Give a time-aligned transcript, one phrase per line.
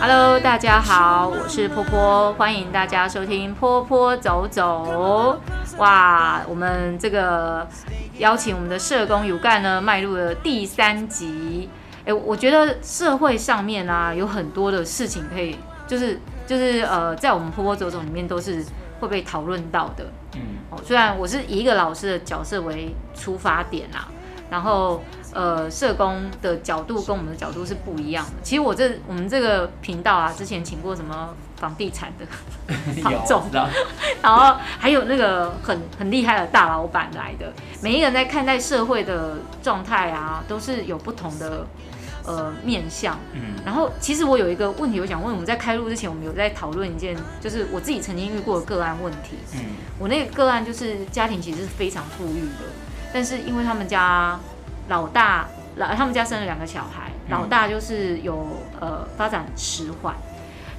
[0.00, 5.40] Hello，大家好，我是波波，欢迎大家收听波波走走。
[5.78, 7.66] 哇，我们这个
[8.18, 11.68] 邀请我们的社工有干呢，迈入了第三集。
[12.04, 15.56] 哎，我觉得社会上面啊，有很多的事情可以，
[15.88, 18.64] 就是就是呃，在我们波波走走里面都是
[19.00, 20.06] 会被讨论到的。
[20.36, 20.40] 嗯，
[20.70, 24.06] 哦，虽然我是以一个老师的角色为出发点啦，
[24.54, 25.02] 然后。
[25.36, 28.32] 呃，社工的角度跟我们的角度是不一样的。
[28.44, 32.24] 其实我这我们这个频道啊，之前请过什么房地产的
[33.02, 33.42] 房仲，
[34.22, 37.52] 然后还有那个很很厉害的大老板来的。
[37.82, 41.66] 每一个人在看待社会的状态啊，都是有不同的
[42.24, 43.18] 呃面向。
[43.32, 43.56] 嗯。
[43.66, 49.36] 然后，其实我有一个问题，我想问，我们在开录之前，我们有在讨论一件，就是我自己曾经遇过的个案问题。
[49.54, 49.64] 嗯。
[49.98, 52.64] 我那个个案就是家庭其实是非常富裕的，
[53.14, 54.38] 但是因为他们家。
[54.86, 58.46] 老大老他们家生了两个小孩，老大就是有
[58.78, 60.14] 呃发展迟缓，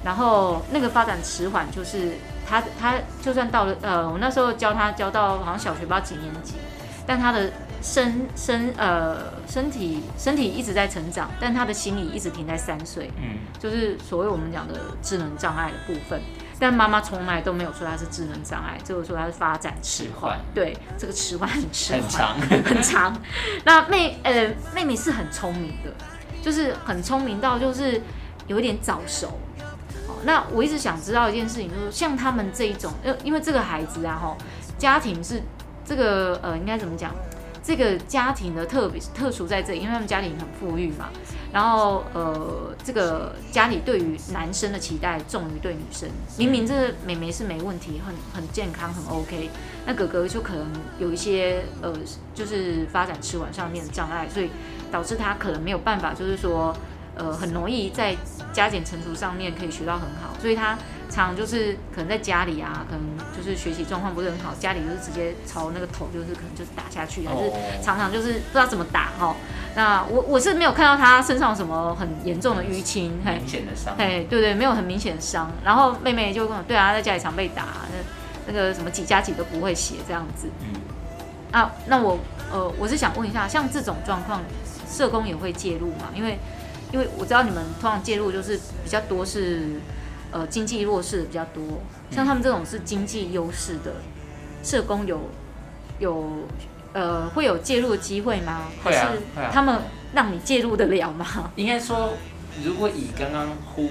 [0.04, 2.12] 然后那个发展迟缓就是
[2.48, 6.54] 他他就算到了呃我那时候教他教到好像小学不知道几年级，
[7.04, 7.50] 但他的
[7.82, 9.16] 身身呃
[9.48, 16.22] 身体身体一直在成长，但他的心理一直停在三岁，嗯，就是所谓我们讲的智能障碍的部分。
[16.58, 20.38] 但妈妈从来都没有说他是智能障碍，只有说他是发展迟缓。
[20.54, 23.22] 对，这个迟缓很迟缓，很长， 很长。
[23.64, 25.92] 那妹呃妹妹是很聪明的，
[26.42, 28.00] 就是很聪明到就是
[28.46, 29.38] 有一点早熟。
[30.24, 34.36] 那我一直想知道一件事情，就是像他们这一种，因因为这个孩子啊哈，
[34.78, 35.42] 家庭是
[35.84, 37.14] 这个呃应该怎么讲？
[37.66, 41.08] 这个家庭的特别特殊在这里，因为他们家庭很富裕嘛。
[41.52, 46.08] 然后呃，这个家里对于男生的期待重于对女生。
[46.38, 49.50] 明明这个妹妹是没问题，很很健康，很 OK。
[49.84, 50.64] 那哥哥就可能
[51.00, 51.92] 有一些呃，
[52.32, 54.48] 就是发展迟缓上面的障碍，所以
[54.92, 56.72] 导致他可能没有办法，就是说
[57.16, 58.14] 呃，很容易在
[58.52, 60.78] 加减乘除上面可以学到很好，所以他。
[61.08, 63.02] 常常就是可能在家里啊，可能
[63.36, 67.50] 就是学习状况不是很好，家里就是直接朝那个头，就是可能就是打下去，还是
[67.82, 69.34] 常常就是不知道怎么打哈。
[69.74, 75.50] 那我我是没有看到他身上有什么很严重的淤青，很明显的伤，哎，对对，没有很明显的伤。
[75.64, 80.48] 然后妹妹就跟我对啊，在家里常被打，那那个什么几加几都不会写这样子。
[80.60, 80.80] 嗯。
[81.52, 82.18] 啊，那我
[82.52, 84.42] 呃，我是想问一下，像这种状况，
[84.90, 86.10] 社工也会介入吗？
[86.14, 86.38] 因为
[86.92, 89.80] 因为我知道你们通常介入就是比较多是。
[90.32, 91.62] 呃，经济弱势的比较多，
[92.10, 93.94] 像他们这种是经济优势的
[94.62, 95.20] 社工有
[95.98, 96.28] 有
[96.92, 98.64] 呃会有介入的机会吗？
[98.84, 99.50] 会啊，会啊。
[99.52, 99.80] 他们
[100.12, 101.26] 让你介入得了吗？
[101.54, 102.14] 应该说，
[102.64, 103.88] 如果以刚刚呼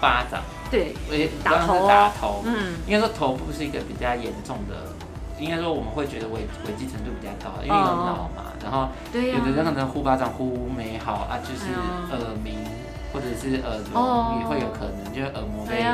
[0.00, 0.94] 巴掌，对，
[1.42, 4.92] 打头，打头，嗯，应该说头部是一个比较严重的，
[5.40, 11.72] 应该说我们会觉得危危机程度比较高，因为有脑嘛，然后有的人可能呼巴掌呼没好啊，就是
[12.12, 12.54] 耳鸣。
[13.12, 15.84] 或者是耳朵也会有可能，就是耳膜被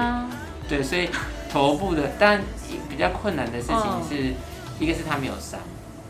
[0.68, 1.08] 对，所以
[1.50, 2.40] 头部的，但
[2.88, 4.34] 比较困难的事情是，
[4.78, 5.58] 一个是他没有伤，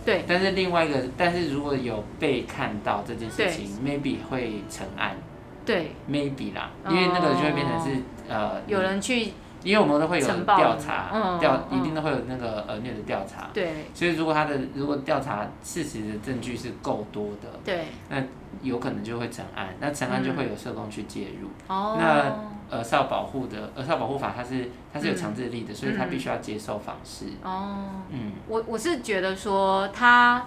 [0.05, 5.17] 对，但是另外一个，但是如果有被看到这件事情，maybe 会成案，
[5.65, 9.33] 对，maybe 啦，因为那个就会变成是呃，有人去。
[9.65, 18.23] 因为我们都会有调查，调一定都会有那个呃虐的调查，对，所以如果他的如果调查事实的证据是够多的，对，那
[18.63, 21.49] 有可能就会成案，那成案就会有社工去介入。
[21.67, 27.27] 哦，那呃少保护的呃少保护法它是它是有强制力的，所以他必须要接受访视。
[27.43, 30.45] 哦，嗯，我我是觉得说他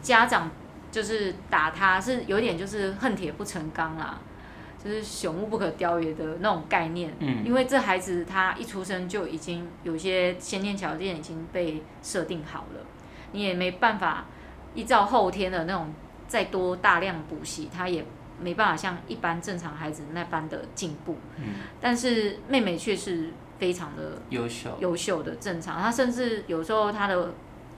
[0.00, 0.50] 家长
[0.90, 4.18] 就是打他是有点就是恨铁不成钢啦。
[4.84, 12.80] 就是朽木不可雕也的那种概念，嗯，因为这孩子他一出生就已经有些先天条件已经被设定好了，
[13.32, 14.26] 你也没办法
[14.74, 15.94] 依照后天的那种
[16.28, 18.04] 再多大量补习，他也
[18.38, 27.32] 没办法像一般正常孩子那般的进步，嗯，但是妹妹却是非常的优秀，优秀的正常，她甚至有时候她的。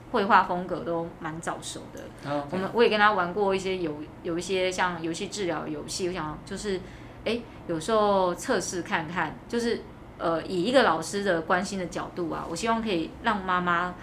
[0.09, 2.01] 绘画风格都蛮早熟的.
[2.49, 3.93] 我们我也跟他玩过一些有
[4.23, 6.79] 有一些像游戏治疗游戏，我想就是，
[7.27, 9.81] 哎、欸，有时候测试看看，就是
[10.17, 13.93] 呃以一个老师的关心的角度啊，我希望可以让妈妈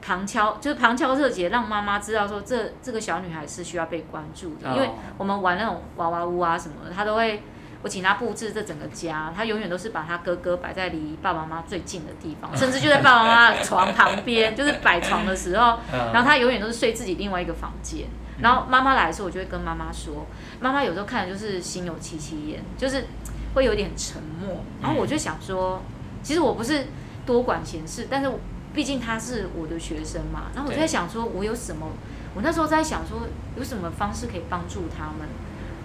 [0.00, 4.88] 旁敲，就是旁敲侧击，让妈妈知道说这这个小女孩是需要被关注的，因为
[5.18, 7.42] 我们玩那种娃娃屋啊什么的，她都会。
[7.82, 18.06] 我请他布置这整个家，他永远都是把他哥哥摆在离爸爸妈妈最近的地方，甚至就在爸爸妈妈的床旁边， 就是摆床的时候，然后他永远都是睡自己另外一个房间。
[18.40, 20.26] 然后妈妈来的时候，我就会跟妈妈说，
[20.60, 23.06] 妈妈有时候看的就是心有戚戚焉，就是
[23.54, 24.64] 会有点沉默。
[24.82, 25.82] 然后我就想说，
[26.22, 26.86] 其实我不是
[27.24, 28.32] 多管闲事，但是
[28.74, 30.50] 毕竟他是我的学生嘛。
[30.54, 31.86] 然后我就在想说，我有什么？
[32.34, 33.20] 我那时候在想说，
[33.56, 35.28] 有什么方式可以帮助他们？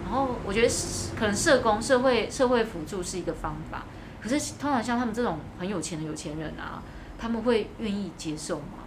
[0.04, 0.68] 然后我觉得
[1.16, 3.84] 可能社工、社会、社会辅助是一个方法，
[4.20, 6.82] 可是通常像他们这种很有钱的有钱人啊，
[7.16, 8.79] 他们会愿意接受吗？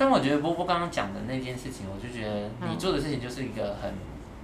[0.00, 3.92] 但我觉得波波刚刚讲的那件事情，我就觉得你做的事情就是一个很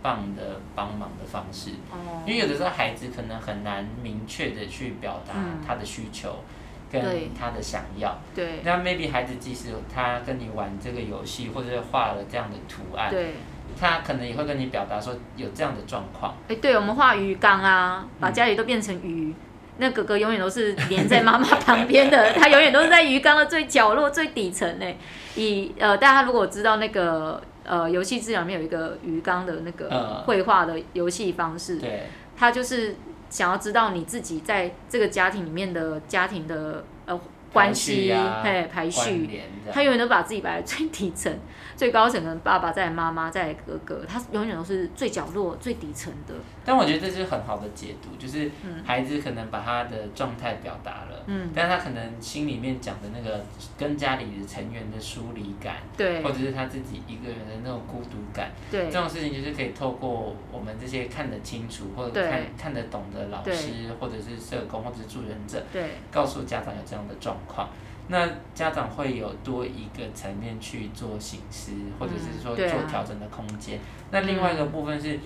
[0.02, 5.32] 棒的帮忙的方式，嗯、因为有的时候孩子可能很难明确的去表达
[5.66, 6.28] 他的需求。
[6.30, 6.52] 嗯
[6.88, 7.02] 跟
[7.34, 13.34] 他的想要，对，那 maybe 孩子即使他跟你玩这个游戏，或者是画了这样的图案，对，
[13.78, 16.32] 他可能也会跟你表达说有这样的状况。
[16.44, 19.34] 哎、欸，对，我们画鱼缸啊，把家里都变成鱼，嗯、
[19.78, 24.86] 那哥哥永远都是连在妈妈旁边的，他永远都是在鱼缸的最角落、最底层呢。
[25.34, 32.06] 以呃，大家如果知道那个呃游戏资料里面有一个鱼缸的那个绘画的游戏方式，对，
[32.36, 32.96] 他就是。
[33.28, 37.20] 想要知道你自己在这个家庭里面的家庭的呃
[37.52, 38.14] 关系，
[38.44, 39.28] 嘿排序，
[39.72, 41.36] 他永远都把自己摆在最底层。
[41.76, 46.34] 最高层的爸爸，再来妈妈，再来哥哥，他永远都是最角落、最底层的。
[46.64, 48.50] 但我觉得这是很好的解读，就是
[48.84, 53.44] 孩子可能把他的状态表达了，嗯，但他可能心里面讲的那个
[53.76, 67.68] 跟家里的成员的疏离感，对，或者是他自己一个人的那种孤独感，对，这种事情就是可以透过我们这些看得清楚或者看看得懂的老师，或者是社工或者是助人者，对，告诉家长有这样的状况。
[68.08, 73.76] 那家长会有多一个层面去做醒思，或者是说做调整的空间。
[73.76, 75.18] 嗯啊、那另外一个部分是，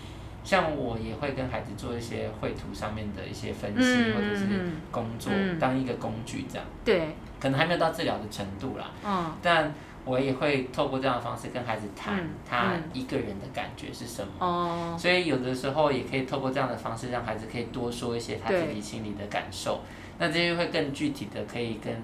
[0.43, 4.47] 像我也会跟孩子做一些绘图上面的一些分析，嗯、或者是
[4.91, 6.67] 工作、嗯、当一个工具这样。
[6.82, 7.09] 对。
[7.38, 8.91] 可能还没有到治疗的程度啦。
[9.05, 9.31] 嗯。
[9.43, 9.75] 但
[10.06, 14.97] 我也会透过这样的方式跟孩子谈他一个人的感觉是什么。
[14.99, 19.81] 所以有的时候也可以透过这样的方式，让孩子可以多说一些他自己心里的感受。
[20.19, 21.94] 那这些会更具体的可以跟。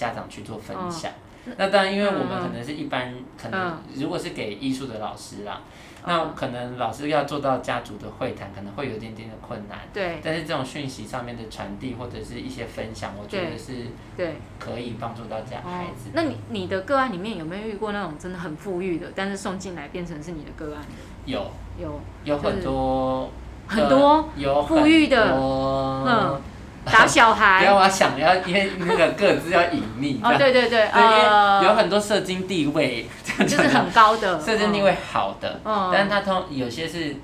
[0.00, 1.12] 家长去做分享，
[1.44, 5.60] 嗯、那当然，因为我们可能是一般，嗯、可能如果是给艺术的老师啦，
[6.04, 9.80] 嗯、那可能老师要做到家族的会谈，可能会有一点点的困难。
[9.92, 10.18] 对。
[10.24, 16.08] 但是这种讯息上面的传递或者是一些分享，我觉得是对，可以帮助到家孩子。
[16.14, 20.82] 那你你的个案里面有没有遇过那种真的很富裕的，但是送进来变成是你的个案？
[21.26, 23.30] 有有有很多
[23.66, 26.40] 很多有富裕的，嗯。
[26.90, 30.20] 打小孩，不要我想要，因为那个各自要隐秘。
[30.22, 33.06] 哦，对对对，呃，有很多社经地位，
[33.40, 37.14] 就是很高的， 社经地位好的，嗯，但是他通有些是，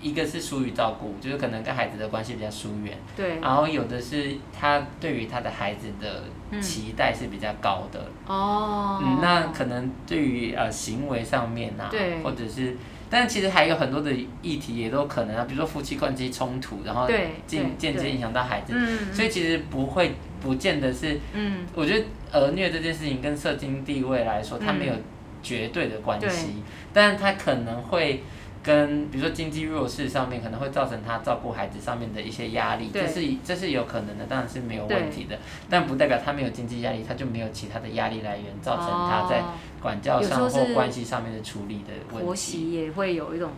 [0.00, 12.76] 一个是疏于照顾，就是可能跟孩子的关系比较疏远，对，然后有的是他对于他的孩子的期待是比较高的，哦，嗯，那可能对于呃行为上面啊，对，或者是。
[13.12, 14.10] 但其实还有很多的
[14.40, 17.06] 议题也都可能啊，比如说夫妻关系冲突，然后
[17.46, 18.72] 间间接影响到孩子，
[19.12, 24.94] 所以其实不会不见得是，嗯，我觉得儿虐这件事情跟社经地位来说，它没有
[25.42, 26.62] 绝对的关系，嗯、
[26.94, 28.22] 但它可能会。
[28.64, 35.36] 跟比如说经济弱势上面可能会造成他照顾孩子上面的一些压力，这是这是有可能的，当然是没有问题的，
[35.68, 39.42] 但不代表他没有经济压力，他就没有其他的压力来源，造成他在
[39.82, 42.24] 管教上或关系上面的处理的问题。
[42.24, 43.50] 婆媳也会有一种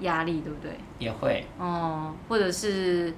[0.00, 0.72] 压力，对不对？
[0.98, 1.44] 也会。
[1.58, 3.14] 哦，或者是。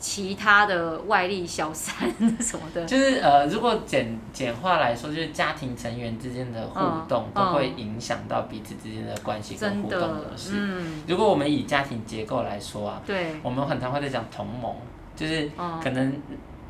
[0.00, 2.08] 其他的外力小三
[2.38, 10.52] 什么的，就是呃，如果简简化来说，就是家庭成员之间的互动都会影响到彼此之间的关系跟互动模式。
[10.54, 14.72] 嗯，如果我们以家庭结构来说啊，对，我们很常会在讲同盟，
[15.16, 15.50] 就是
[15.82, 16.14] 可能。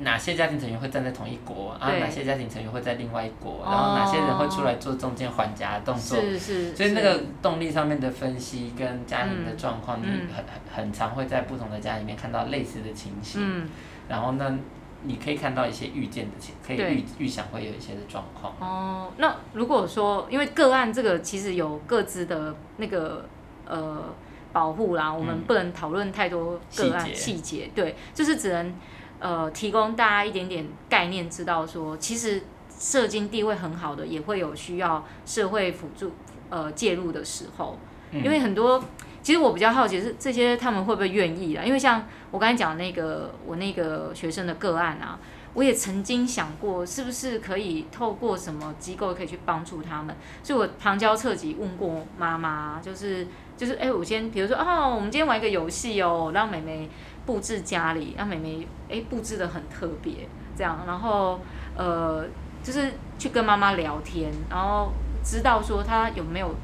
[0.00, 1.90] 哪些家庭成员会站在同一国，啊？
[1.98, 3.62] 哪些家庭成员会在另外一国？
[3.64, 6.20] 然后哪些人会出来做中间还夹的动作？
[6.20, 6.76] 是是。
[6.76, 13.40] 所以那个动力上面的分析跟家庭的状况，你很很很常会在不同的家里面看到类似的情形。
[13.44, 13.68] 嗯。
[14.08, 14.56] 然后呢，
[15.02, 18.54] 你可以看到一些预见的情，可以预预想会有一些的状况。
[18.60, 23.24] 哦，那如果说因为个案这个其实有各自的那个
[23.66, 24.04] 呃
[24.52, 28.72] 保护啦，我们不能讨论太多个案细节，对，就是只能。
[29.20, 32.42] 呃，提供大家一点点概念，知道说，其实
[32.78, 36.12] 社经地位很好的，也会有需要社会辅助
[36.50, 37.78] 呃介入的时候。
[38.10, 38.82] 因为很多，
[39.22, 41.62] 其实我比较好奇是这些他们会不会愿意啊？
[41.62, 45.18] 因为像我刚才讲的那个我那个学生的个案啊，
[45.52, 50.16] 我也曾经想过，是不是可以透过什么机构可以去帮助他们？
[50.42, 53.26] 所以我旁敲侧击问过妈妈，就是
[53.58, 56.88] 就是哎，我先比如说哦，我们今天玩一个游戏哦，让妹妹。
[57.28, 61.38] 布置家里，让妹妹诶布置的很特别，这样，然后
[61.76, 62.24] 呃，
[62.62, 64.90] 就是去跟妈妈聊天，然后
[65.22, 66.54] 知道说她有没有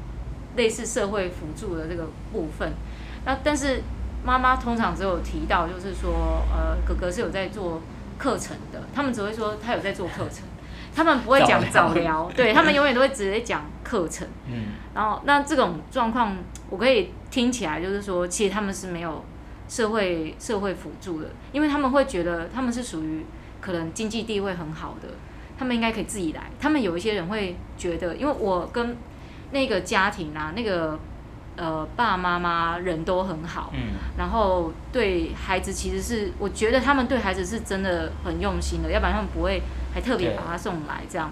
[0.55, 2.73] 类似社会辅助的这个部分。
[3.25, 3.83] 那但是
[4.23, 7.79] 妈妈通常只有提到，就是说呃，哥哥是有在做
[8.17, 10.47] 课程的，他们只会说他有在做课程，
[10.95, 14.27] 他们不会讲早疗，对，他们永远都会直接讲课程。
[14.47, 16.35] 嗯，然后那这种状况，
[16.71, 19.23] 我可以听起来就是说，其实他们是没有。
[19.67, 23.25] 社会社会辅助的，因为他们会觉得他们是属于
[23.59, 25.09] 可能经济地位很好的，
[25.57, 26.51] 他们应该可以自己来。
[26.59, 28.95] 他们有一些人会觉得，因为我跟
[29.51, 30.99] 那个家庭啊，那个
[31.55, 39.61] 呃爸爸妈妈人都很好，嗯，然后对孩子其实是我觉得他们对孩子是真的很用心的，要不然他们不会
[39.93, 41.31] 还特别把他送来这样。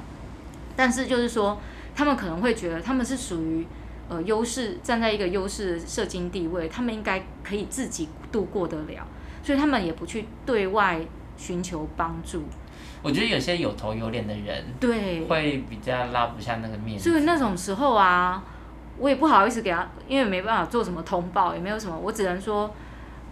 [0.75, 1.60] 但是就是说，
[1.96, 3.68] 他们可能会觉得他们是属于。
[4.10, 9.08] 呃，优势站在一个优势的社经地位，他们应该可以自己度过得了，
[9.42, 11.00] 所以他们也不去对外
[11.38, 12.44] 寻求帮助。
[13.02, 17.10] 我觉得有些有头有脸的人，对，会比较拉不下那个面子。
[17.10, 18.44] 所以那种时候啊，
[18.98, 22.74] 我也不好意思给他，因为没办法做什么通报，也没有什么，我只能说，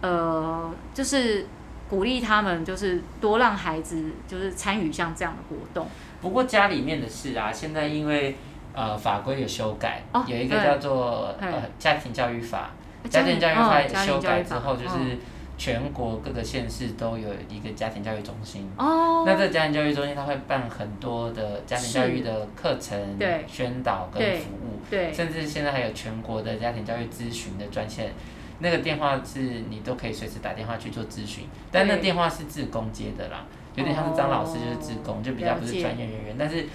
[0.00, 1.46] 呃，就是
[1.90, 5.86] 鼓励他们，就是多让孩子就是参与像这样的活动。
[6.20, 8.36] 不过家里面的事啊，现在因为。
[8.74, 12.70] 呃，法规有修改，哦、有一个叫做呃家庭教育法，
[13.08, 15.18] 家庭教育法修改之后，就是
[15.58, 18.70] 全国各个县市都有一个家庭教育中心。
[18.76, 19.24] 哦。
[19.26, 28.12] 那这个家庭教育中心，它会办很多的家庭教育的课程、宣导跟服务，对，甚至现在还有全国的家庭教育咨询的专线，
[28.58, 33.44] 那个电话是你都可以随时打电话去做咨询，但那电话是自工接的啦。
[33.74, 36.36] 有点像是张老师就是自工，就比较不是专业人员。
[36.38, 36.66] 但是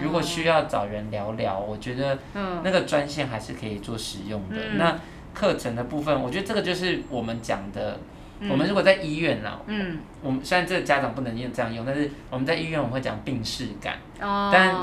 [0.00, 2.18] 如果需要找人聊聊，我觉得
[2.62, 4.56] 那个专线还是可以做使用的。
[4.78, 4.98] 那
[5.38, 8.00] 课程的部分，我觉得这个就是我们讲的。
[8.50, 13.96] 我们如果在医院啦，嗯，我们虽然这个家长不能用这样用，但是我们在医院我们会讲病视感。
[14.20, 14.76] 哦但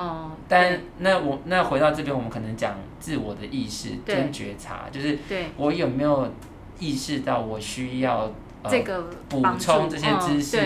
[0.48, 5.16] 但那我那回到这边，我们可能讲自我的意识跟觉察，就是
[5.56, 6.32] 我有没有
[6.80, 8.32] 意识到我需要。
[8.70, 10.58] 这个补充这些知识，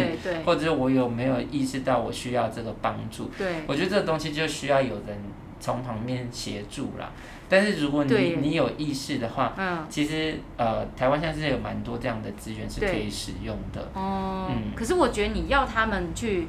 [0.45, 3.29] 或者我有没有意识到我需要这个帮助？
[3.35, 5.17] 对，我觉得这个东西就需要有人
[5.59, 7.11] 从旁边协助啦。
[7.49, 13.89] 但是如果你你有意识的话，嗯，其实呃，台湾现在是有蛮多这样的资源是可以使用的。
[13.93, 14.73] 哦，嗯。
[14.75, 16.47] 可是我觉得你要他们去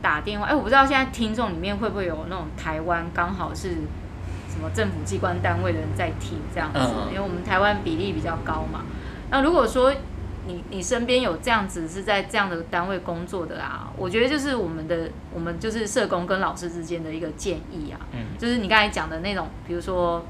[0.00, 3.70] 打电话，哎，我不知道现在听众里面会不会有那种台湾刚好是
[4.48, 8.82] 什么政府机关单位的人在听这样子，因为我们台湾比例比较高嘛。
[9.30, 9.92] 那如果说
[10.46, 13.90] 你你身边有这样子是在这样的单位工作的啊？
[13.96, 20.24] 我觉得就是我们的我们就是社工跟老师之间的一个建议啊，嗯，就是你刚才讲的那种，比如说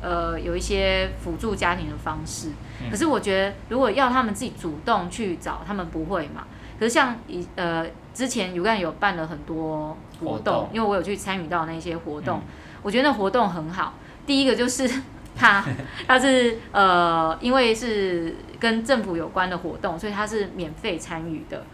[0.00, 2.48] 呃有一些辅助家庭的方式，
[2.90, 6.44] 可是我觉得如果要他们自己主动去找，他们不会嘛。
[6.78, 12.42] 可是像以呃之前有干有办了很多活动，活动因为我有去参与到那些活动，
[12.82, 13.94] 我觉得那活动很好。
[14.26, 14.90] 第一个就是。
[15.38, 15.64] 他
[16.06, 21.64] 他是呃，因为是跟政府有关的活动，所以他是免费参与的。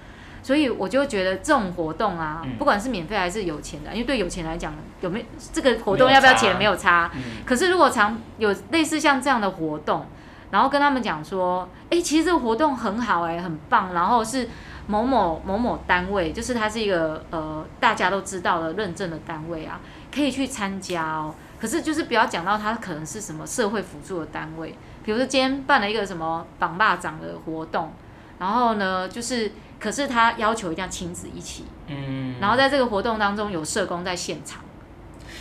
[0.41, 7.11] 所以我就觉得这种活动啊，不管是免费还是有钱的，因为对有钱来讲，有没有这个活动要不要钱没有差。
[7.45, 10.07] 可是如果常有类似像这样的活动，
[10.51, 14.49] 然后跟他们讲说，哎，其实这个活动很好哎，很棒，然后是
[14.87, 19.81] 某某某某单位，就是它是一个呃大家都知道的认证的单位啊，
[20.15, 21.35] 可以去参加哦。
[21.59, 24.75] 可是就是不要讲到他可能是什么社会辅助的单位，
[25.05, 27.93] 比如说今天办了一个什么绑霸掌的活动，
[28.39, 29.51] 然后呢，就是
[29.81, 34.63] 可是他要求一定要亲子一起，嗯，然后在这个活动当中有社工在现场。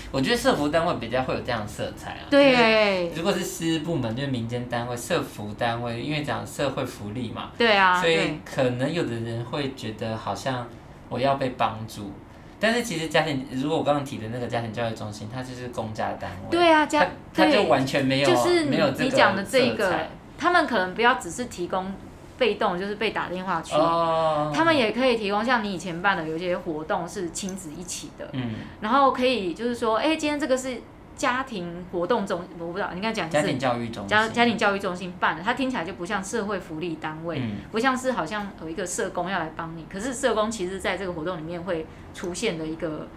[0.10, 2.24] 我觉得社服单位比较会有这样的色彩啊。
[2.30, 10.66] 对，如果是私部门就是民间单位，社服单位因为讲社会福利嘛，对啊，所以可能有的人会觉得好像
[11.10, 12.12] 我要被帮助。
[12.60, 21.94] 但是其实家庭，如果我刚刚提的那个家庭教育中心，它就是公家单位，对啊，家它就完全没有，就是没有你讲的这个，他们可能不要只是提供
[22.38, 30.82] 被动，就是被打电话去，哦、他们也可以提供像你以前办的有一些活动是亲子一起的，嗯，然后可以就是说，哎，今天这个是。
[31.18, 39.86] 家庭活动中，我不知道，你刚才讲家庭教育中心，家家庭教育中心办的，它听起来就不像社会福利单位，嗯、不像是好像有一个社工要来帮你。
[39.92, 43.08] 可是社工其实在这个活动里面会出现的一个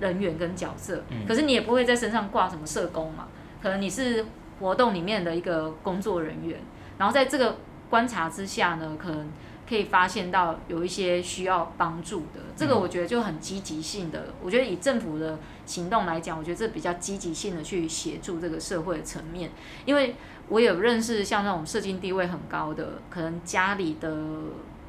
[0.00, 3.28] 人员跟角色，嗯、可是你也不会在身上挂什么社工嘛，
[3.62, 4.24] 可能你是
[4.58, 6.58] 活动里面的一个工作人员，
[6.98, 9.28] 然后在这个观察之下呢，可能。
[9.70, 14.34] 可以发现到有一些需要帮助的，这个我觉得就很积极性的。
[14.42, 19.52] 我觉得以政府的行动来讲，我觉得这比较积极性的去协助这个社会的层面。
[19.84, 20.16] 因为
[20.48, 24.12] 我有认识像那种社经地位很高的，可能家里的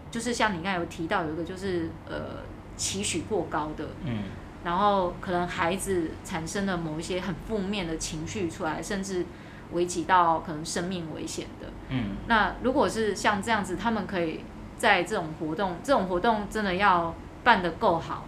[0.09, 2.41] 就是像你刚才有提到有一个就是呃
[2.75, 4.23] 期许过高的，嗯，
[4.63, 9.27] 然后可能孩子产生了某一些很负面的情绪出来，甚至
[9.73, 14.39] 危及到可能生命危险的，嗯，那如果是像这样子，他们可以。
[14.81, 18.25] 在这种活动，这种活动真的要办得够好、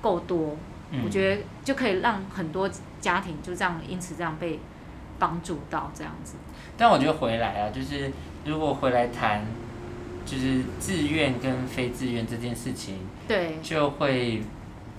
[0.00, 0.56] 够多，
[0.92, 4.60] 嗯、我觉得就可以让很多家庭就这样因此这样被
[5.18, 6.36] 帮助到这样子。
[6.76, 8.12] 但我觉得回来啊，就是
[8.44, 9.44] 如果回来谈
[10.24, 14.40] 就是自愿跟非自愿这件事情，对，就会，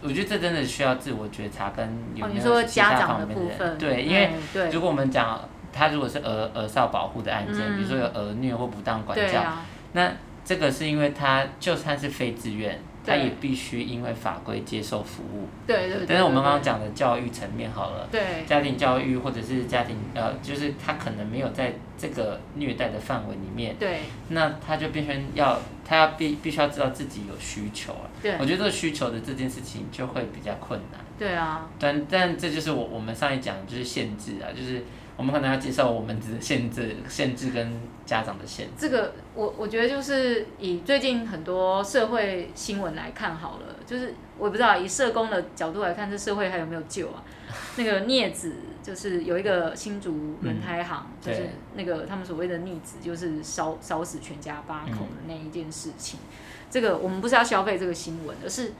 [0.02, 4.32] 我觉得这真的需要自我觉察跟有没有其他方面的人，哦，你说家长的部分，对，因为
[4.70, 9.64] 如果我们讲嗯、他如果是儿儿少保护的案件，嗯、比如说有儿虐或不当管教，啊、
[9.94, 10.12] 那
[10.50, 12.80] 这个是因为他就算是非自愿。
[13.06, 15.48] 他也必须因为法规接受服务。
[15.66, 16.06] 对对对。
[16.08, 18.08] 但是我们刚刚讲的教育层面好了。
[18.12, 18.22] 对。
[18.46, 23.76] 家庭教育或者是家庭呃，就是他可能没有在这个虐待的范围里面。
[23.80, 24.00] 对。
[24.30, 28.06] 那他就变成要，他要必必须要知道自己有需求啊。
[28.22, 28.34] 对。
[28.40, 31.00] 我觉得这个需求的这件事情就会比较困难。
[31.18, 31.68] 对啊。
[31.80, 34.84] 但但这就是我我们上一讲就是限制啊，就是。
[35.20, 37.70] 我们可能要接受我们的限制、限制跟
[38.10, 38.72] 家长的限制。
[38.76, 47.24] 这个我我觉得就是以最近很多社会新闻来看好了，就是我也不知道以社工的角度来看，这社会还有没有救啊？
[47.78, 56.20] 那个镊子就是有一个新竹轮胎行，嗯、就是那个他们所谓的逆子，就是烧烧死全家八口的那一件事情。
[56.20, 56.36] 嗯、
[56.72, 58.74] 这个我们不是要消费这个新闻，而是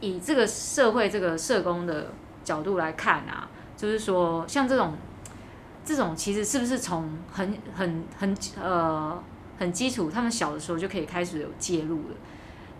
[0.00, 2.12] 以这个社会这个社工的
[2.44, 3.48] 角度来看啊，
[3.78, 4.92] 就是说像这种。
[5.84, 9.22] 这种其实是不是从很很很呃
[9.58, 12.14] 很基础，他们小的时候就可以开始有介入了？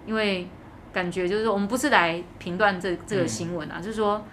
[0.06, 0.48] 因为
[0.92, 4.24] 感觉就是说，我们不是来评断这这个新闻啊，嗯、就是说，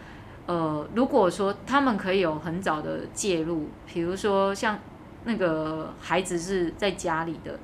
[0.46, 4.80] 呃，如果说他们可以有很早的介入，比如说像
[5.26, 7.60] 那个孩子是在家里的，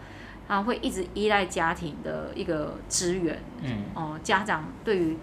[0.47, 5.17] 他会一直依赖家庭的一个支援，嗯，哦、呃，家长对于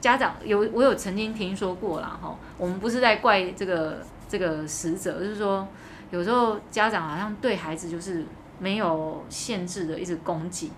[0.00, 4.02] 家长有我有曾经听说过啦，哈，我们不是在怪这个。
[4.28, 5.66] 这个使者就是说，
[6.10, 8.26] 有时候家长好像对孩子就是
[8.58, 10.70] 没有限制的一直供给，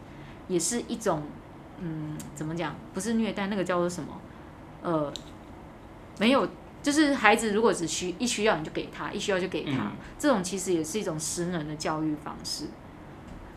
[0.47, 1.23] 也是一种，
[1.81, 2.77] 嗯，怎么讲？
[2.95, 4.21] 不是虐待，那个叫做什么？
[4.83, 5.13] 呃，
[6.19, 6.49] 没有，
[6.81, 12.67] 就是孩子如果只需一需要你就给他，一需要就给他，嗯、这种其实也是一种失能的教育方式，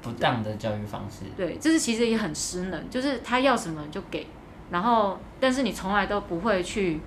[0.01, 1.25] 不当的教育方式。
[1.37, 4.25] 对，就是其实也很失能，就是他要什么就给，
[4.71, 6.99] 然后但是你从来都不会去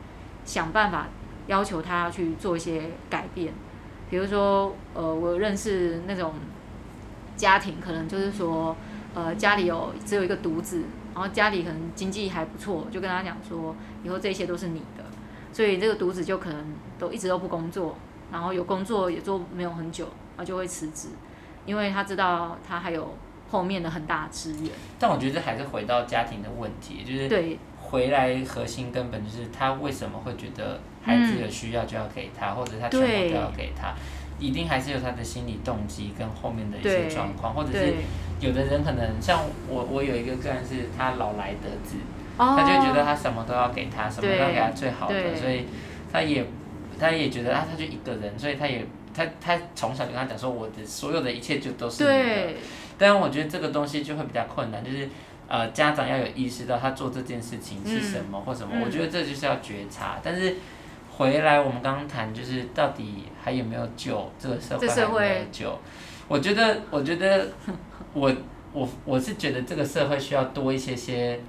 [0.45, 1.09] 想办法。
[1.47, 3.53] 要求他去做一些改变，
[4.11, 6.33] 比如说，呃，我认识那种
[7.37, 8.77] 家庭，可能就是说，
[9.15, 10.83] 呃，家里有只有一个独子，
[11.15, 15.05] 然后家里可能经济还不错，就跟他讲说，以后这些都是你的，
[15.53, 16.65] 所以这个独子就可能
[16.99, 17.97] 都一直都不工作，
[18.33, 20.05] 然后有工作也做没有很久，
[20.37, 21.09] 然后就会辞职，
[21.65, 23.15] 因为他知道他还有
[23.51, 24.71] 后面的很大资源。
[24.99, 27.59] 但我觉得还是回到家庭的问题，就是对。
[27.89, 33.95] 回来核心根本就是他为什么会觉得孩子有需要就要给他，嗯、或者他全部都要给他，
[34.41, 37.95] 一定还是有他的心理动机跟后面的一些状况，或者是
[38.41, 41.97] 有的人可能像我，我有一个个案是他老来得子，
[42.37, 45.67] 哦、他就觉得他什么都要给他，什么都要给他最好的，所以
[46.13, 46.45] 他也
[46.99, 52.59] 他也觉得啊，他就一个人，所以他也他他从小就跟他讲说，我的所有的一切就都是你的，
[52.99, 55.09] 但我觉得这个东西就会比较困难，就是。
[55.49, 60.17] 呃，家长要有意识到他做这件事情是什么或什么，嗯、我觉得这就是要觉察。
[60.17, 60.57] 嗯、但是
[61.17, 65.79] 回来我们刚刚谈，就是到底还有没有救这个社会还有没有救？
[66.29, 67.49] 我觉得，我觉得
[68.13, 68.33] 我
[68.73, 71.41] 我我是觉得这个社会需要多一些些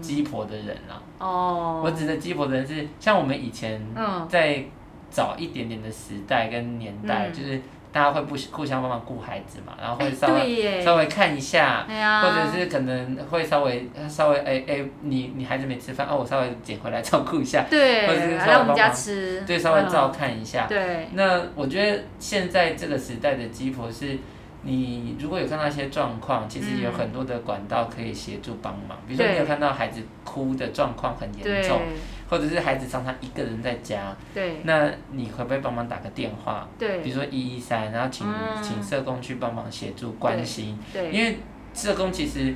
[0.00, 1.02] 鸡婆的人啊。
[1.18, 1.82] 哦。
[1.84, 3.80] 我指的鸡婆的人是像我们以前
[4.28, 4.64] 在
[5.10, 7.60] 早一点点的时代跟年代，嗯、就是。
[7.92, 20.66] 大家会不互相帮忙顾孩子嘛，然后会稍微稍微看一下，或者是可能会稍微稍微哎哎，你你孩子没吃饭哦，我稍微捡回来 照顾一下，对，或者是来我们家吃，对，稍微照看一下。
[20.66, 21.08] 对。
[21.12, 24.18] 那我觉得现在这个时代的鸡婆是，
[24.62, 31.80] 你如果有看到一些状况，其实有很多的管道可以协助帮忙，比如说你有看到孩子哭的状况很严重。
[32.28, 36.66] 或者是孩子常常一个人在家，对，那你可不可以帮忙打个电话？
[36.76, 40.76] 对，比如说一一三，然后请、嗯、请社工去帮忙协助关心，
[41.12, 41.38] 因为
[41.72, 42.52] 社工其实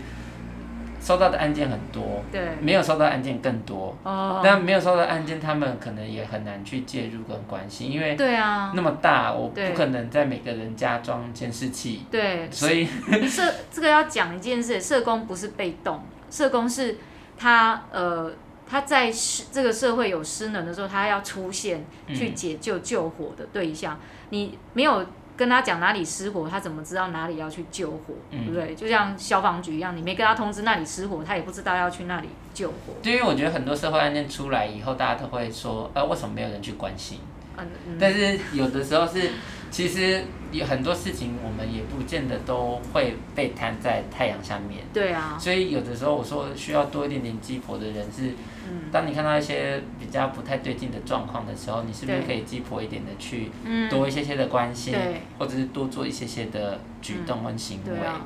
[1.00, 12.84] 收到的案件很多，对，没有收到案件更多，哦，但没有收到案件，他们可能也很难去介入跟关心，因为对啊，那么大，我不可能在每个人家装监视器，对，所以
[13.28, 16.98] 社这个要讲一件事，社工不是被动，社工是
[17.38, 18.32] 他呃。
[18.70, 19.12] 他在
[19.50, 23.94] 这个社会有失能的时候，他要出现去解救救火的对象。
[23.94, 25.04] 嗯、你没有
[25.36, 28.14] 跟他讲哪里失火，他怎么知道哪里要去救火？
[28.30, 28.74] 嗯、对不对？
[28.76, 32.94] 就像消防局一样，你没跟他通知那里失火，他也不知道要去那里救火。
[33.02, 37.18] 对，因为我觉得很多社会案件出来以后，大家都会说，呃，为什么没有人去关心？
[37.58, 39.30] 嗯嗯、但是有的时候是。
[39.70, 44.82] 其实有很多事情，我们也不见得都会被摊在太阳下面。
[44.92, 45.38] 对啊。
[45.38, 48.30] 所以有的时候我说需要多一点点鸡婆的人是，
[48.68, 53.50] 嗯、当你看到一些比较不太对劲的状况的时候，你是不是可以鸡婆一点的去
[53.88, 57.92] 多一些些的关心，嗯、或者是多做一些些的举动跟行为？
[58.04, 58.20] 嗯、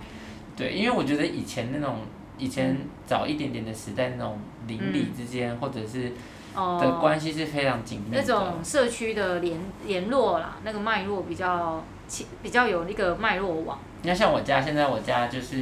[0.57, 1.99] 对，因为我觉得以前那种
[2.39, 2.77] 以前
[3.07, 6.11] 早一点点的时代那种邻里之间、嗯、或者是
[6.55, 8.21] 的关系是非常紧密的。
[8.21, 11.83] 那种社区的联联络啦，那个脉络比较
[12.43, 13.79] 比较有那个脉络网。
[14.03, 15.57] 你看，像我家现在我家就是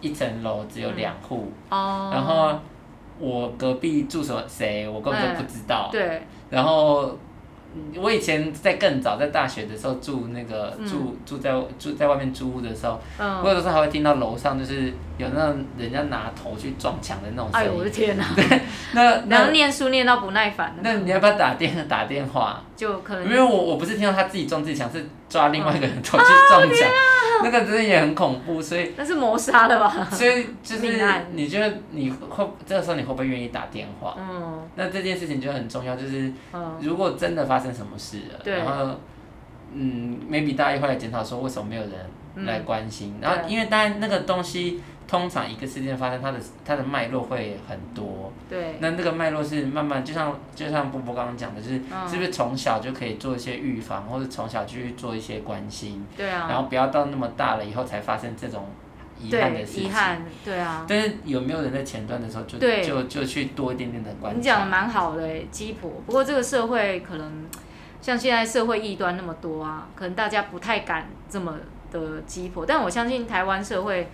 [0.00, 2.58] 一层楼只有两户，嗯、然后
[3.18, 5.88] 我隔壁住什谁，我根本就不知道。
[5.90, 7.16] 嗯、对，然后。
[7.96, 17.68] 我以前在更早，在大学的时候住那个住住在住在外面租屋的时候，嗯、我有时候还会听到楼上就是有那种人家拿头去撞墙的那种声音。
[17.68, 18.24] 哎呦我的天哪！
[18.34, 18.60] 对，
[18.92, 20.74] 那然后念书念到不耐烦。
[20.82, 22.62] 那你要不要打电打电话？
[22.78, 23.24] 就可能。
[23.24, 26.88] 因为我我不是听到他自己撞自己墙，是抓另外一个人头去撞墙。
[26.88, 26.92] 哦
[27.40, 29.88] 那个真的也很恐怖，所以那是谋杀的吧？
[30.10, 31.00] 所以就是
[31.34, 34.16] 你觉得你会这个时候你会不会愿意打电话？
[34.18, 36.32] 嗯，那这件事情就很重要，就是
[36.80, 38.96] 如果真的发生什么事了，嗯、然后
[39.72, 44.82] 嗯，maybe 大家会来检讨说为什么没有人来关心，嗯、然后因为当然那个东西。
[45.08, 48.30] 通常一个事件发生，它的它的脉络会很多。
[48.46, 48.76] 对。
[48.78, 56.06] 那那个脉络是慢慢，就像就像波波刚刚讲的，就是、嗯、是不是从小就可以做一些预防，或者从小就去做一些关心。
[56.14, 56.46] 对啊。
[56.50, 58.66] 然后不要到那么大了以后才发生这种
[59.18, 59.84] 遗憾的事情。
[59.84, 60.84] 遗憾，对啊。
[60.86, 64.40] 但是有没有人在前端的时候就对就就去多一点点的关心？
[64.40, 65.90] 你讲的蛮好的诶，鸡婆。
[66.04, 67.46] 不过这个社会可能
[68.02, 71.54] 像现在社会异端那么多啊，可能大家不太敢这么
[71.90, 72.66] 的鸡婆。
[72.66, 74.06] 但我相信台湾社会。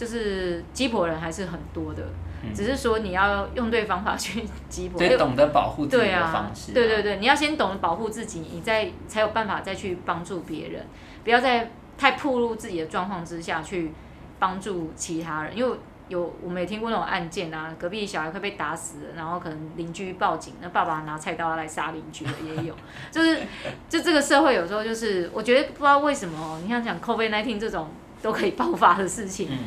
[0.00, 2.02] 就是鸡婆人还是很多的，
[2.42, 6.74] 嗯、只是说你要用对方法去鸡婆，得懂得保护自己的方式、啊。
[6.74, 10.86] 对对对，你要先懂得保护自己，你再才有办法再去帮助别人，
[11.22, 13.92] 不要在太暴露自己的状况之下去
[14.38, 15.54] 帮助其他人。
[15.54, 15.76] 因为
[16.08, 22.74] 有我们也听过那种案件啊，隔壁小孩快被打死了，然后可能邻居报警，那爸爸拿菜刀来杀邻居的也有。
[23.12, 23.38] 就是
[23.86, 27.90] 就这个社会有时候就是，我觉得不知道为什么，你像讲 COVID nineteen 这种
[28.22, 29.48] 都可以爆发的事情。
[29.50, 29.58] 嗯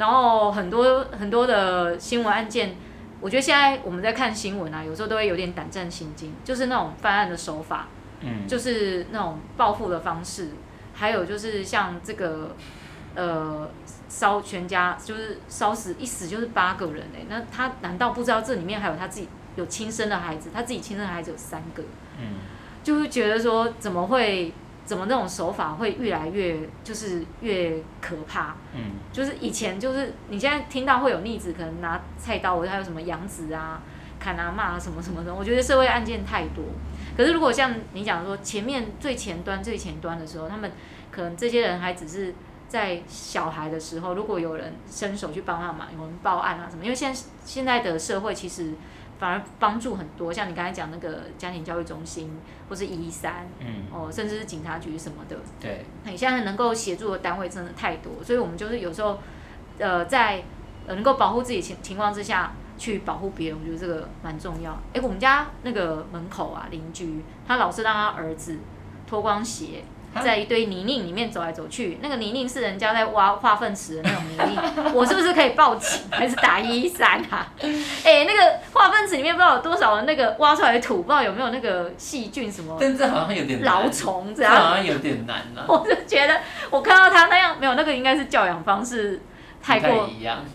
[0.00, 2.74] 然后很多很多的新闻案件，
[3.20, 7.86] 我觉得现在我们在看新闻啊，有时候都会有点胆战心惊，就是那种犯案的手法，
[8.22, 10.52] 嗯，就是那种报复的方式，
[10.94, 12.56] 还有就是像这个，
[13.14, 13.68] 呃，
[14.08, 21.82] 烧全家就是烧死一死就是八个人哎，那他难道不知道这里面还有他自己有亲生的孩子，他自己亲生的孩子有三个，
[22.18, 22.36] 嗯，
[22.82, 24.54] 就会觉得说怎么会？
[24.90, 28.56] 怎么那种手法会越来越就是越可怕？
[28.74, 33.80] 嗯，就是以前就是你现在听到会有逆子，可能拿菜刀，还有什么养子啊、
[34.18, 35.32] 砍啊、骂啊什么什么的。
[35.32, 36.64] 我觉得社会案件太多。
[37.16, 40.72] 可是如果像你讲说前面最前端最前端的时候，他们
[41.12, 42.34] 可能这些人还只是
[42.66, 48.74] 在小孩的时候，如果有人伸手去帮他忙，有人报案啊什么，因为现在现在的社会其实。
[49.20, 52.30] 反而帮助很多，像你刚才讲那个家庭教育中心，
[52.70, 59.18] 或是一一三，嗯，哦，甚至是警察局什么的，对，你现在能够协助的单位真的太多，所以我们就是有时候，
[59.78, 60.42] 呃，在
[60.86, 64.72] 呃能够保护自己情情况之下去保护别人，我觉得这个蛮重要。
[64.94, 68.58] 哎，我们家那个门口啊，邻居他老是让他儿子
[69.06, 69.84] 脱光鞋。
[70.24, 77.46] 在一堆泥泞里面走来走去，那个泥泞是人家在挖化粪池的那种泥泞， 我是不是可以报警还是打一一三啊？
[77.62, 77.68] 哎、
[78.04, 82.76] 欸，那个化粪池里面不知道有多少的那个挖出来的土，不知道有没有那个细菌什么？
[82.80, 85.66] 但这好像有点蛲虫，这样好像有点难了、啊。
[85.70, 89.22] 我就觉得我看到他那样，没有那个应该是教养方式
[89.62, 90.10] 太过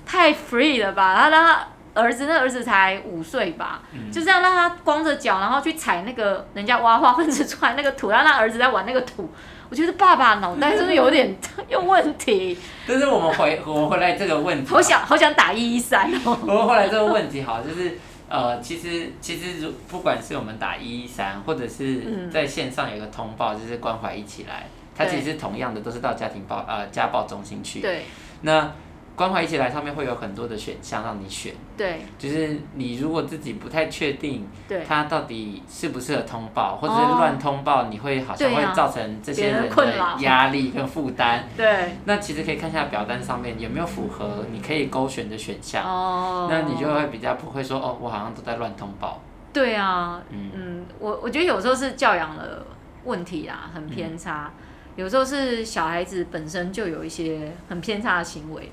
[0.06, 1.16] 太 free 了吧？
[1.16, 1.68] 他让他。
[1.96, 9.32] 儿子，那儿子才五岁吧，嗯、就这样让他光着脚，然后去踩那个人家挖化粪池出来那个土，让他儿子在玩那个土。
[9.70, 11.36] 我觉得爸爸脑袋是不是有点
[11.68, 12.56] 有问题？
[12.86, 16.38] 但是我们回我们回来这个问题，好想好想打一一三哦。
[16.42, 17.98] 我们回来这个问题好，就是
[18.30, 27.80] 呃，其实其实如不管是我们打一一三，或者是在线上有个通报，就是关怀一起来，它其实同样的都是到家庭报呃家暴中心去。
[27.80, 28.04] 对，
[28.42, 28.72] 那。
[29.16, 49.22] 关怀一起来上面会有很多的选项让你选，对，就是你如果自己不太确定，对，他到底适不适合通报，或者是乱通报，你会好像会造成这些人的压力跟负担，对，那其实可以看一下表单上面有没有符合你可以勾选的选项，哦，那你就会比较不会说哦，我好像都在乱通报，
[49.54, 50.52] 对啊，嗯。
[50.54, 52.66] 嗯，我我觉得有时候是教养的
[53.06, 54.52] 问题啊，很偏差，
[54.98, 58.70] 有时候是小孩子本身就有一些很偏差的行为。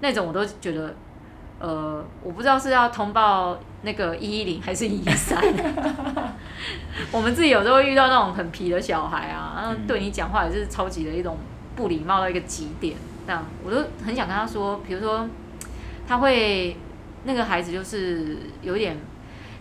[0.00, 0.94] 那种我都觉得，
[1.58, 5.42] 呃，我不知道是要通报那个一一零还是一一三。
[7.10, 11.38] 我们自己有时候会遇到那种很皮的小孩啊，然后对你讲话也是超级的一种
[11.74, 12.96] 不礼貌到一个极点。
[13.26, 15.26] 这样，我都很想跟他说，比如说，
[16.06, 16.76] 他会
[17.24, 18.98] 那个孩子就是有点，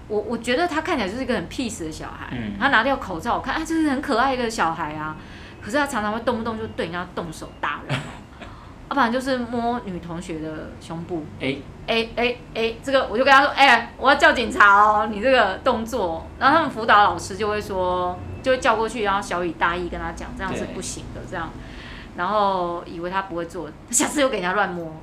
[0.09, 2.37] 我我觉得他看起来就是一个很 peace 的小孩。
[2.59, 5.15] 他拿掉口罩，我看啊，就是很可爱一个小孩啊。
[5.61, 7.97] 可是他常常会动不动就对人家动手打人。
[8.89, 11.23] 要不然就是摸女同学的胸部。
[11.39, 16.25] 哎哎哎哎，这个我就跟他说，哎、欸，我要叫警察哦，你这个动作。
[16.39, 21.49] 然后他们辅导老师就会说，就会叫过去，然后小雨大意跟他讲，这样是不行的，这样。
[22.15, 24.95] 然后以为他不会做，下次又给人家乱摸。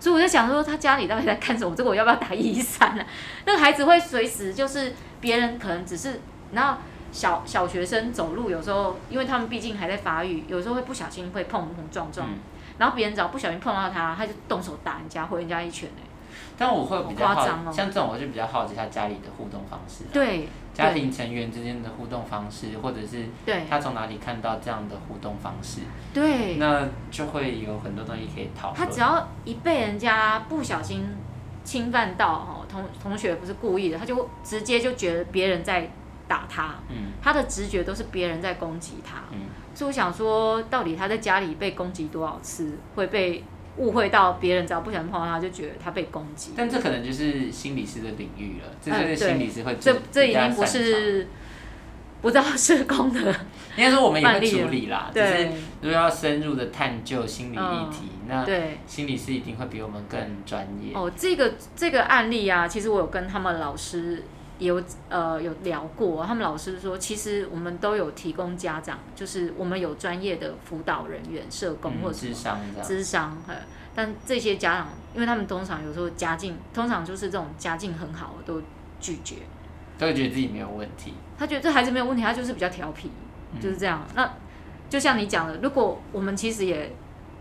[0.00, 1.74] 所以我就想说，他家里到底在干什么？
[1.74, 3.04] 这个我要不要打一一三呢？
[3.46, 6.20] 那个孩子会随时就是别人可能只是，
[6.52, 6.78] 然后
[7.10, 12.38] 小小学生走路有时候，因为他们毕竟还在发育，有时候会不小心会碰碰撞撞，嗯、
[12.78, 15.88] 然后别人只要不小心碰到他，他就动手打人家，回人家一拳。
[16.56, 20.04] 但我会比较好，哦、像这种我就比较好奇他家里的互动方式。
[20.12, 20.48] 对。
[20.74, 23.24] 家庭成员之间的互动方式，或者是
[23.68, 25.80] 他从哪里看到这样的互动方式，
[26.14, 28.78] 对，那就会有很多东西可以讨论。
[28.78, 31.04] 他只要一被人家不小心
[31.64, 35.90] 侵犯到，哈，同同学不是故意的，他就直接就觉得别人在
[36.28, 43.42] 打他，嗯，他的直觉都是别人在攻击他，嗯，所以我想说，到底他在家里被攻击多少次，会被？
[43.76, 46.50] 误会到别人，只要不想碰到他，就觉得他被攻击。
[46.56, 51.28] 但这可能就是心理师的领域了，这是心理师会、嗯、这这已经不是
[52.20, 53.20] 不知道社工的。
[53.78, 55.48] 应该说我们也会处理啦，对只是
[55.82, 60.92] 如果要深入的探究心理议题，嗯、那对心理师一定会比我们更专业。
[60.94, 64.24] 哦，这个这个案例啊，其实我有跟他们老师。
[64.58, 73.38] 有呃有聊过，他们老师说，其实我们都有提供家长，就是我们有专业的辅导人员、社工或者智商智商，
[73.94, 78.60] 但这些家长，因为他们通常有时候家境，通常就是这种家境很好，都
[78.98, 79.36] 拒绝，
[79.96, 81.14] 都会觉得自己没有问题。
[81.38, 83.10] 他觉得这孩子没有问题，他就是比较调皮，
[83.54, 84.04] 嗯、就是这样。
[84.16, 84.28] 那
[84.90, 86.92] 就像你讲的，如果我们其实也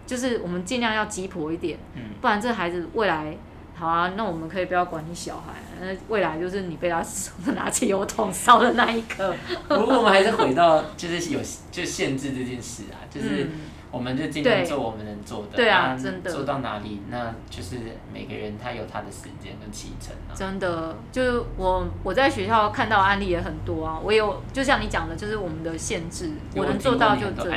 [0.05, 3.35] 就是我们尽量要急迫一点，嗯、不然这孩子未来。
[3.79, 7.03] 好啊，那我们可以不要管你小孩，那未来就是你被他
[7.53, 9.31] 拿汽油桶烧的那一刻。
[9.67, 11.39] 不过我们还是回到，就是有
[11.71, 13.47] 就限制这件事啊，就是
[13.91, 15.55] 我们就尽量做我们能做的。
[15.55, 16.31] 对啊，真的。
[16.31, 17.77] 做到哪里，那就是
[18.11, 20.33] 每个人他有他的时间跟启程啊。
[20.33, 27.51] 真的，就是我我在学校看到案例也很多啊，我有就像你讲的，就是我们的限制，我能做到就这。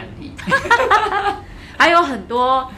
[1.78, 2.70] 还有很多。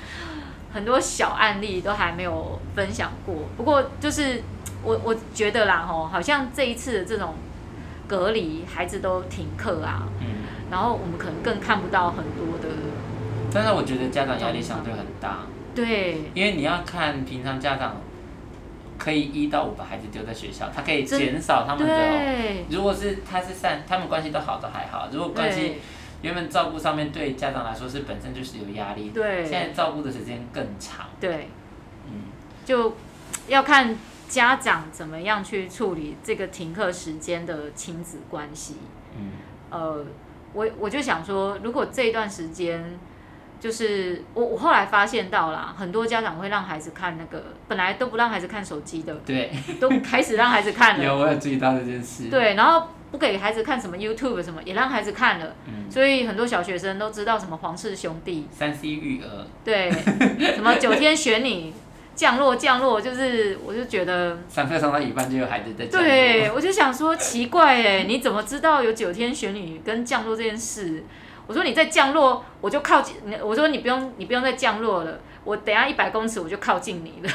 [0.74, 4.42] 很多小案例都还没有分享过，不过就是
[4.82, 7.34] 我我觉得啦吼，好像这一次的这种
[8.06, 10.26] 隔离，孩子都停课啊，嗯，
[10.70, 12.68] 然后我们可能更看不到很多的。
[13.52, 15.40] 但是我觉得家长压力相对很大，
[15.74, 17.96] 对，因为你要看平常家长
[18.98, 21.96] 可以一到五把孩子丢在学校，他可以减少他们的。
[21.96, 25.74] 对如果是他是善，他们关系都好都还好，如果关系。
[26.22, 31.61] 原本照顾上面对家长来说是本身就是有压力，对，现在照顾的时间更长，对，嗯，
[32.64, 32.96] 就
[33.48, 33.96] 要看
[34.28, 38.76] 家长怎么样去处理这个停课时间的亲子关系，
[39.18, 39.30] 嗯，
[39.70, 40.04] 呃，
[40.52, 42.98] 我我就想说，如果这一段时间，
[43.60, 52.88] 就是我我后来发现到啦，很多家长会让孩子看那个本来都不让孩子看手机的，对，都开始让孩子看了， 有我有注意到这件事，对，然后。
[53.12, 59.90] 不给孩子看什么 YouTube 什么，也让孩子看了，嗯、所以很多小学生都知道什么皇室兄弟、三 C 育儿，对，
[60.54, 61.74] 什么九天玄女
[62.22, 71.02] 降落降落，就是我就觉得上课上到一半就有孩子在降落，对，我就想说奇怪哎，你怎么知道有九天玄女跟降落这件事？
[71.48, 77.34] 我说你在降落，我就靠近你，我说你不用你不用再降落了，我等下一百公尺我就靠近你了。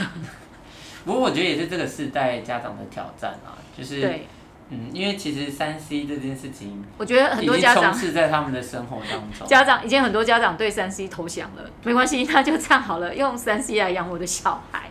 [1.04, 4.00] 不过我觉得也是这个世代家长的挑战啊，就是。
[4.00, 4.26] 对
[4.70, 9.48] 嗯，因为其实三 C 这件事情，我觉得很多家长充斥在他们的生活当中。
[9.48, 14.90] 家长已经很多家长对三 C 投降了，没关系，那就这样好了，用三 C 来养我的小孩。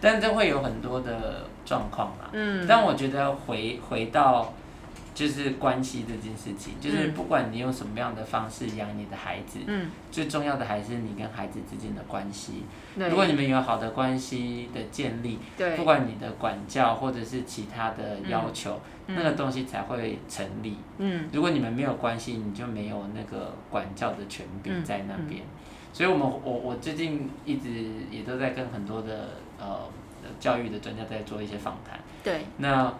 [0.00, 2.30] 但这会有很多的状况嘛。
[2.32, 2.66] 嗯。
[2.68, 4.52] 但我觉得回回到。
[5.20, 12.64] 就是关系这件事情，就是不管你用什么样的方式养你的孩子，嗯，最重要的还是你跟孩子之间的关系。
[12.96, 20.78] 如果你们有好的关系的建立，对，不管你的管教或者是其他的要求，嗯、那个东西才会成立。
[20.96, 25.42] 嗯，如果你们没有关系，你就没有那个管教的权柄在那边。
[25.42, 27.68] 嗯嗯、所以我们我我最近一直
[28.10, 29.28] 也都在跟很多的
[29.60, 29.80] 呃
[30.38, 32.00] 教育的专家在做一些访谈。
[32.24, 32.90] 对，那。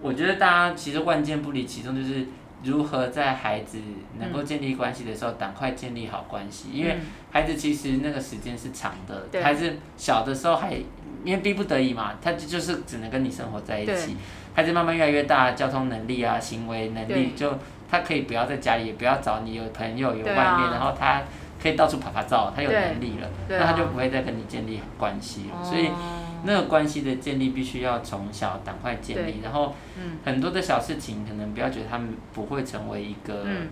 [0.00, 2.26] 我觉得大家其实万箭不离其中，就是
[2.62, 3.78] 如何在孩子
[4.18, 6.70] 能够建立关系的时候，赶快建立好关系。
[6.72, 6.96] 因为
[7.30, 10.72] 孩子其实那个时间是长的，孩子小的时候还
[11.24, 14.16] 因为逼不得已嘛，他就就是只能跟你生活在一起。
[14.54, 17.58] 孩子慢慢越来越大，交通能力啊、行为能力，就
[17.90, 21.22] 他可以不要在家里，也不要找你，有朋友，有外面，然后他
[21.60, 25.64] 可以到处拍拍照，他有能力了，那他就不会再跟你建立关系了。
[25.64, 25.88] 所以。
[26.44, 29.74] 那个关系的建立必须要从小赶快建立，然后
[30.24, 33.68] 很多的小事情可能不要觉得他们不会成为一个、嗯、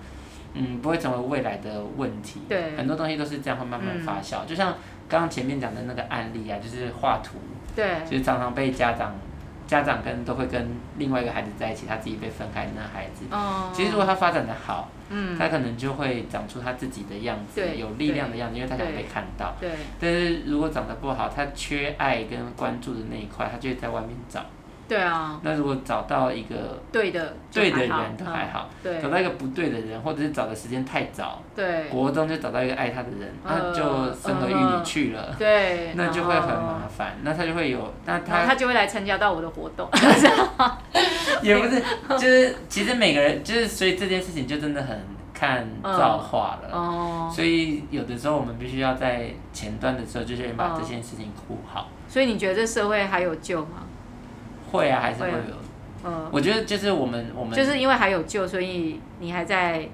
[0.54, 2.40] 嗯，不会成为未来的问题。
[2.48, 4.44] 对，很多东西都是这样会慢慢发酵。
[4.44, 4.74] 嗯、就像
[5.08, 7.38] 刚刚前面讲的那个案例啊，就是画图，
[7.76, 9.14] 对，就是常常被家长。
[9.72, 19.54] 家长跟都会跟另外一个孩子在一起，他自己被分开的那孩子，哦、其实如果他发展的好，嗯，他可能就会长出他自己的样子，有力量的样子，因为他想被看到。
[19.58, 19.70] 对。
[19.98, 24.44] 但是如果长得不好，他缺爱跟关注的那一块，他就会在外面找。
[24.92, 28.68] 对啊，那如果找到一个对的对的人都还好，
[29.00, 33.82] 找到一个不对的人，或者是找的时间太早，对，国中就找到一个爱他的人，那就
[34.14, 39.88] 生儿育女去了，对，那就会很麻烦，那他就会有，那他他就会来参加到我的活动，
[41.42, 45.00] 也不是，就是其实每个人就是，所以这件事情就真的很
[45.32, 51.88] 看造化了，哦，所以有的时候我们必须要在前端的时候就先把这件事情顾好。
[52.08, 53.86] 所以你觉得这社会还有救吗？
[54.72, 55.56] 会啊，还是会有。
[56.04, 59.88] 嗯，我觉得就是我们我们就是因为还有救，所以你还在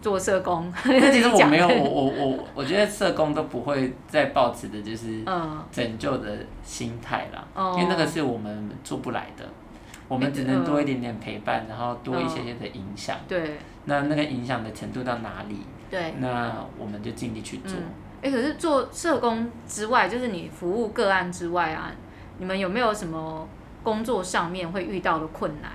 [0.00, 0.72] 做社工。
[0.86, 5.22] 那其实我没有，我我我我觉得社工都不会再抱持的就是
[5.70, 9.44] 拯救的心态啦，嗯、因为那个是我们做不来的，
[10.08, 13.18] 我们只能多一点点陪伴，然后多一些些的影响。
[13.28, 13.58] 对。
[13.84, 15.58] 那那个影响的程度到哪里？
[15.90, 16.14] 对。
[16.20, 17.76] 那我们就尽力去做。
[18.22, 21.92] 哎、嗯欸，可是做社工之外，就是你服务个案之外啊，
[22.38, 23.46] 你们有没有什么？
[23.88, 25.72] 工作上面会遇到的困难，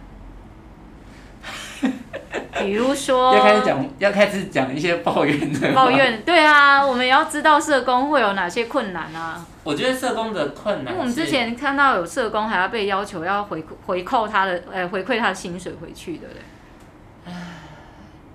[2.62, 9.44] 比如说要开始讲，要开始讲一些抱怨的抱怨，对啊，我们也要知道社工会有哪些困难啊。
[9.64, 17.34] 我觉得社工的困难，因为我们之前看到有社工还要被要求要回回扣他的，呃，回馈他的薪水回去， 对不对？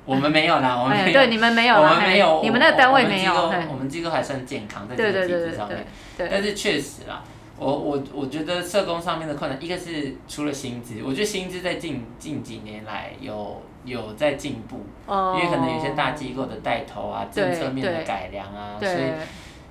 [0.04, 3.32] 我们没有啦，我们没有，对，你们没有，我们没有，你们那个单位没有，
[3.70, 5.86] 我们机构还算健康，在这个体制上面，
[6.16, 7.22] 但是确实啦。
[7.58, 19.10] 我我我觉得社工上面的困难，一个是除了薪资，我觉得薪资在近近几年来有有在进步，哦、因为可能有些大机构的带头啊，政策面的改良啊，所以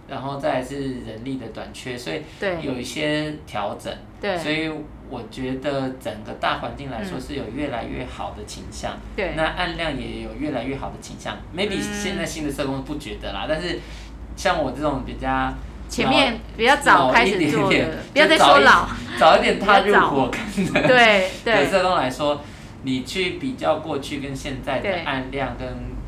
[0.10, 2.22] 然后再来是人力的短缺，所以
[2.62, 3.94] 有一些调整，
[4.38, 4.70] 所以
[5.10, 9.34] 我觉得整个大环境来说是有越来越好的倾向，对。
[9.38, 13.80] 那案量也有越来越好的倾向，maybe 现在新的社工不觉得啦，但是
[14.36, 15.54] 像我这种比较。
[15.90, 20.88] 前面比较早开始做的， 不要再说老， 早一点踏入火坑的。
[20.88, 21.56] 对对。
[21.56, 22.42] 对社工来说，
[22.84, 25.68] 你去比较过去跟现在的案量跟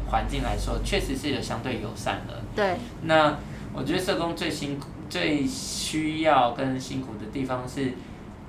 [0.10, 2.42] 环境来说，确实是有相对友善的。
[2.56, 2.76] 对。
[3.04, 3.38] 那
[3.74, 7.94] 我觉得社工最辛苦、最需要跟辛苦的地方是，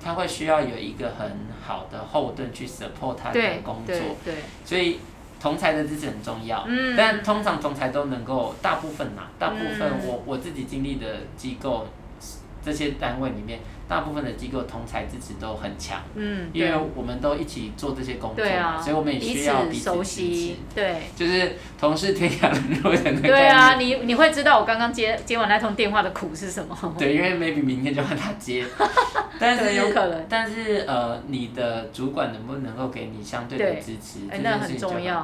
[0.03, 3.95] 他会需要有一个很好的后盾去 support 他的工作。
[4.25, 4.33] 对。
[4.33, 4.35] 对。
[4.65, 4.99] 所以。
[5.41, 11.87] 同侪的支持很重要，嗯、但通常同侪都能够大部分呐，大部分我、嗯、我自己经历的机构，
[12.63, 13.59] 这些单位里面。
[13.91, 23.27] 大部分的机构同才支持都很强，嗯，因为我们都一起做这些工作嘛，所以我们也需要彼此支持，对，就是同是天涯沦落人的。
[23.27, 26.95] 对啊，你你会知道我刚刚接接完那通电话的苦是什么？
[26.97, 28.65] 对，因为 maybe 明天就让他接，
[29.37, 35.21] 但是有可能，但是呃，你的主管能不能够给你相对的支持，这件事情就很重要。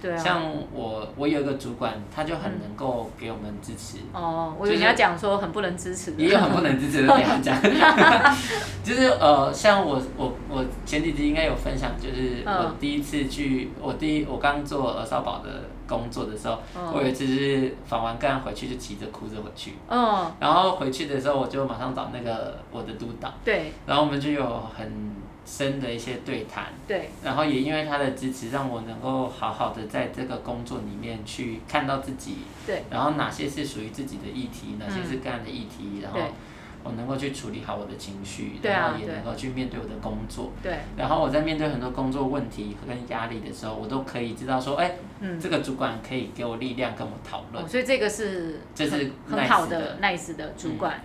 [0.00, 3.98] 对啊，像我我有一个主管，他就很能够给我们支持。
[4.14, 7.60] 哦，我以为你要讲说很不能支持，也有很不能支持的，等下讲。
[8.82, 16.58] 就是呃，像我我我前几集应该有分享，就是我第一次去，我第一我刚做儿少保的工作的时候，
[16.92, 19.74] 我有一次是访完个案回去就急着哭着回去，
[20.40, 36.18] 然后回去的时候我就马上找那个我的督导，对，然后我们就有很深的一些对谈，对，然后也因为他的支持，让我能够好好的在这个工作里面去看到自己，对，然后哪些是属于自己的议题，哪些是个案的议题，然后。
[36.82, 40.50] 我能够去处理好我的情绪，然后也能够去面对我的工作。
[40.62, 40.78] 对。
[40.96, 44.92] 然后我在面对很多工作问题跟压力的时候，我都可以知道说，哎，
[45.38, 47.68] 这个主管可以给我力量，跟我讨论。
[47.68, 51.02] 所以这个是这是很好的 nice 的主管。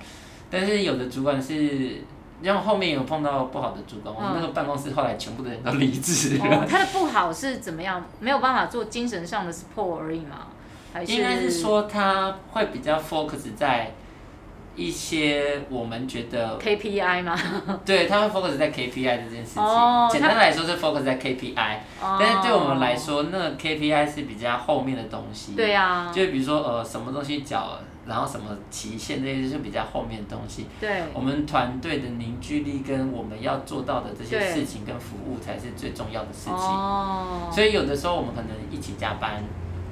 [0.50, 2.02] 但是有的主管是，
[2.42, 6.66] 然后后面有碰到不好的主管，我们那个办公室后来全部的人都离职了。
[6.66, 8.06] 他的不好是怎么样？
[8.22, 10.48] 没有办法做精神上的 support 而已吗？
[10.94, 13.92] 还是应该是说他会比较 focus 在。
[14.76, 17.38] 一些我们觉得 KPI 吗？
[17.86, 19.64] 对，他们 focus 在 KPI 这件事情。
[19.64, 25.54] Oh, 简单来说是 focus 在 KPI，、oh, 但是对我们来说，那个 KPI 是比较后面的东西。
[25.54, 26.12] 对啊。
[26.14, 30.68] 就比如说呃，什么东西缴，然后什么期限，这些是比较后面的东西。
[30.80, 31.04] 对。
[31.14, 36.54] 我们团队的凝聚力跟我们要做到的这些事情跟服务才是最重要的事情。
[36.54, 37.54] Oh.
[37.54, 39.44] 所以有的时候我们可能一起加班。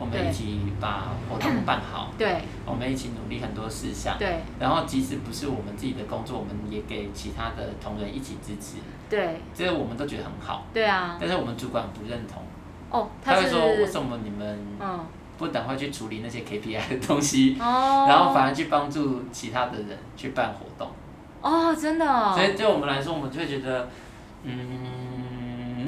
[0.03, 8.79] 我们一起把活动办好，对，我们一起努力很多事项，对，然后即使不是我们自己的工作，我们也给其他的同仁一起支持，
[9.09, 12.43] 对，这个我们都觉得很好，对啊，但是我们主管不认同，
[12.89, 14.59] 哦，他会说为什么你们
[15.37, 20.91] 不赶快去处理那些 KPI 的东西，哦、然后反而去帮助其他的人去办活动。
[21.41, 22.33] 哦，真的、哦。
[22.35, 23.89] 所以对我们来说，我们就会觉得，
[24.43, 25.87] 嗯，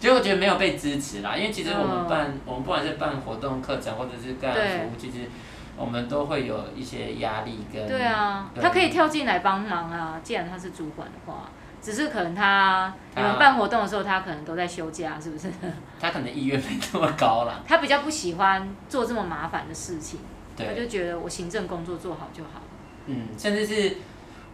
[0.00, 1.36] 就会觉得没有被支持啦。
[1.36, 5.28] 因为其实我们办，嗯、我们不管是办活动、课程，或者是干服务，其实
[5.76, 7.86] 我们都会有一些压力跟。
[7.86, 10.20] 对啊，对他可以跳进来帮忙啊！
[10.22, 11.50] 既然他是主管的话，
[11.82, 15.50] 只是可能他你们办活动的时候，他可能都在休假，是不是？
[16.00, 17.60] 他可能意愿没这么高啦。
[17.66, 20.20] 他比较不喜欢做这么麻烦的事情，
[20.56, 22.62] 他就觉得我行政工作做好就好。
[23.06, 23.96] 嗯，甚至是。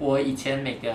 [0.03, 0.90] 我以前每个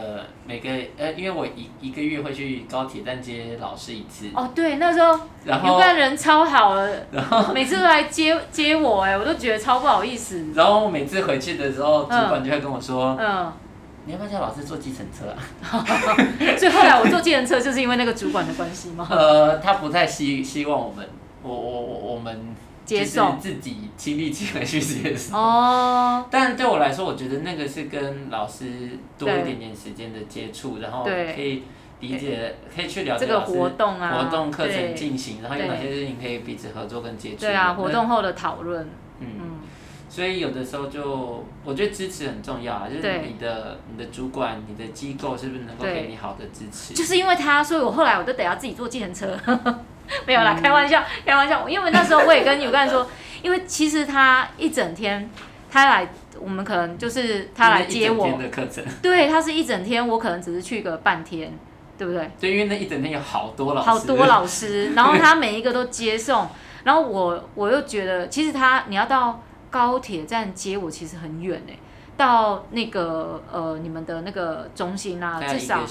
[0.45, 4.27] 每个呃，因为我一一个月会去高铁站接老师一次。
[4.35, 10.47] 哦，对，那时候有个人超好的， 然后每次都来接接我，哎，我都觉得超不好意思。
[10.53, 13.49] 然后我每次回去的时候，主管就会跟我说：“嗯，
[14.03, 15.39] 你要不要叫老师坐计程车啊？”
[16.59, 19.07] 所以后来我坐计程车，就是因为那个主管的关系吗？
[19.11, 21.07] 呃，他不太希希望我们，
[21.43, 22.55] 我我我我们。
[22.87, 25.35] 接受自己亲力亲为去接受。
[25.35, 26.25] 哦。
[26.31, 31.63] 但对我来说，我觉得那个是跟老师多一点点时间的接触，然后可以
[31.99, 37.41] 理解，可以去了解这个活动啊，活动课程进行，然后有哪些事情可以彼此合作跟接触。
[37.41, 38.87] 对啊，活动后的讨论。
[39.19, 39.59] 嗯。
[40.09, 46.93] 所以有的时候就，我觉得支持很重要啊，就是你的你的主管、你的机构是不是能够给你好的支持？
[46.93, 49.37] 就是因为他，所以我后来我都得要自己坐计程车。
[50.25, 51.67] 没有啦，开玩笑，开玩笑。
[51.67, 53.09] 因为那时候我也跟有个人说，
[53.43, 55.29] 因为其实他一整天，
[55.69, 56.07] 他来，
[56.39, 58.37] 我们可能就是他来接我。
[58.37, 58.83] 的课程。
[59.01, 61.57] 对，他是一整天，我可能只是去个半天，
[61.97, 62.29] 对不对？
[62.39, 63.89] 对，因为那一整天有好多老师。
[63.89, 66.47] 好多老师，然后他每一个都接送，
[66.83, 71.73] 然后我我又觉得，其实他你要到高铁站接我，其实很远哎。
[72.17, 75.81] 到那个呃，你们的那个中心啊，至少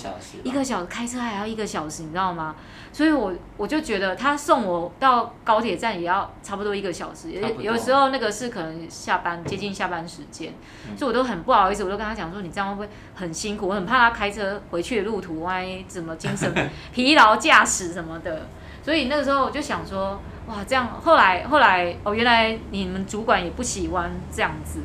[0.42, 2.56] 一个小时，开车还要一个小时，你知道吗？
[2.92, 10.52] 所以我我就觉得他送我到高铁站也要差不多一个小时，有有时候那个是可能下班接近下班时间，
[10.88, 13.68] 嗯、所以我都很不好意思，我都跟他讲说，你这样会不会很辛苦？
[13.68, 16.52] 我很怕他开车回去的路途，万一怎么精神
[16.92, 18.48] 疲劳驾驶什么的。
[18.82, 24.80] 所以那个时候我就想说，哇，这样后来后来哦，原来你们主管也不喜欢这样子。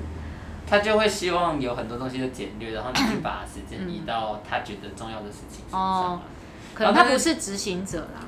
[0.71, 5.81] 他就会希望有很多东西都简略，然后你去把时间移到他觉得重要的事情身上。
[5.81, 6.21] 哦，
[6.73, 8.25] 可能他不是执行者啦。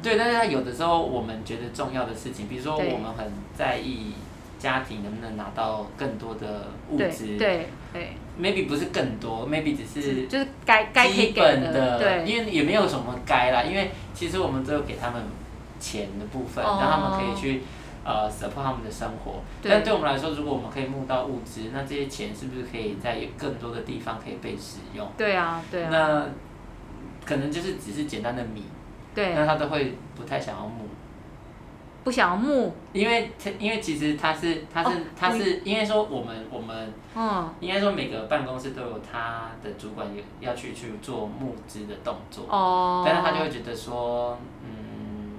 [0.00, 4.12] 对，但是他有的时候我们觉得重要的事情，比如说我们很在意
[4.56, 7.36] 家庭能不能拿到更多的物资。
[7.36, 8.12] 对对。
[8.40, 15.20] Maybe 不是更多，Maybe 只是就是该该基本的，对，因为也没有什么该啦，因为其实我们只有给他们
[15.80, 17.62] 钱的部分，让他们可以去。
[18.02, 25.06] 呃，support 他们的生活，对但对我们来说，如果我们可以募到物资，那这些钱是不是可以在有更多的地方可以被使用？
[25.18, 25.90] 对啊，对啊。
[25.90, 26.26] 那
[27.26, 28.64] 可能就是只是简单的米，
[29.14, 30.88] 对，那他都会不太想要募，
[32.02, 45.32] 不想要募，因为他因为其实他是他是他是应该说我们我们嗯，应该说每个办公室都有他的主管有要去去做募资的动作哦，但是他就会觉得说，嗯，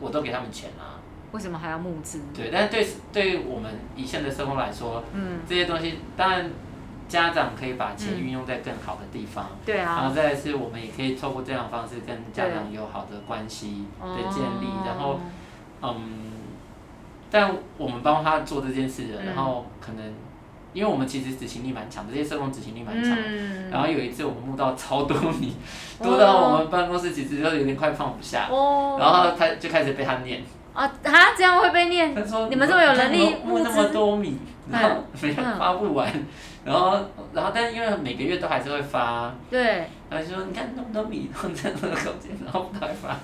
[0.00, 0.97] 我都给他们钱了。
[1.32, 2.20] 为什么还要募资？
[2.34, 6.50] 对，但是对对于我们以前的社工来说，嗯，这些东西当然
[7.08, 15.20] 家长可以把钱运用在更好的地方，嗯、对啊，然后再是我们也可以透过这样的方式跟家长有好的关系的建立，然后
[15.82, 16.32] 嗯，
[17.30, 20.14] 但我们帮他做这件事的，然后可能。
[20.74, 23.16] 因为我们其实执行力蛮强的，这些社工执行力蛮强。
[23.16, 25.56] 嗯、然后有一次我们募到超多米，
[25.98, 28.48] 多到我们办公室其实就有点快放不下。
[28.50, 30.42] 哦、然后他就开始被他念。
[30.78, 32.14] 啊，他这样会被念？
[32.14, 34.38] 他说：“你们这么有能力募那么多米，
[34.70, 36.26] 然后没有发不完，嗯、
[36.64, 37.00] 然后
[37.32, 39.34] 然后但是因为每个月都还是会发。
[39.50, 39.88] 对。
[40.08, 43.16] 然后就说你看那么多米， 然后在那个空间，然后不会发，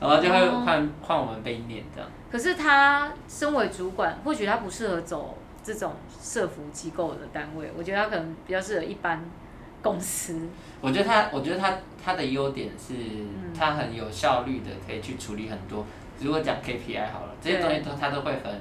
[0.00, 2.10] 然后就会换换我们被念这样。
[2.30, 5.38] 可是他身为主管，或许他不适合走。
[5.66, 9.20] 这种社福机构的单位，我觉得他可能比较适合一般
[9.82, 10.48] 公司。
[10.80, 12.94] 我觉得他，我觉得他他的优点是，
[13.52, 15.84] 他很有效率的，可以去处理很多。
[16.20, 18.60] 如果讲 KPI 好了，这些东西都他都会很，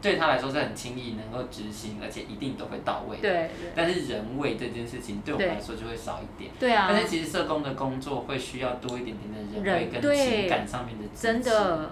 [0.00, 3.18] 对他来说是很轻易能够执行，而且一定都会到位。
[3.18, 3.50] 对。
[3.74, 6.50] 但是人为这件事情对我们来说就会少一点。
[6.58, 6.86] 对啊。
[6.90, 11.22] 但是其实社工的工作会需要多一点点的人为跟情感上面的支持。
[11.22, 11.90] 真的，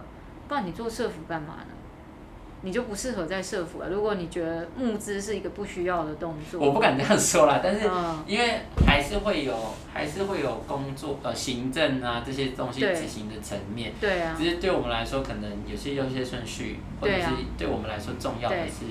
[0.48, 1.74] 不然你做社服干嘛呢？
[2.62, 3.88] 你就不适合在社服了。
[3.88, 7.60] 如果你觉得募资是一个不需要的动作，我不敢这样说啦。
[7.62, 7.88] 但是
[8.26, 9.54] 因为还是会有，
[9.92, 13.92] 还是会有工作呃行政啊这些东西执行的层面。
[13.98, 14.34] 对啊。
[14.36, 18.84] 只是对我们来说，可能有些有些顺序，或者是对我们来说重要的是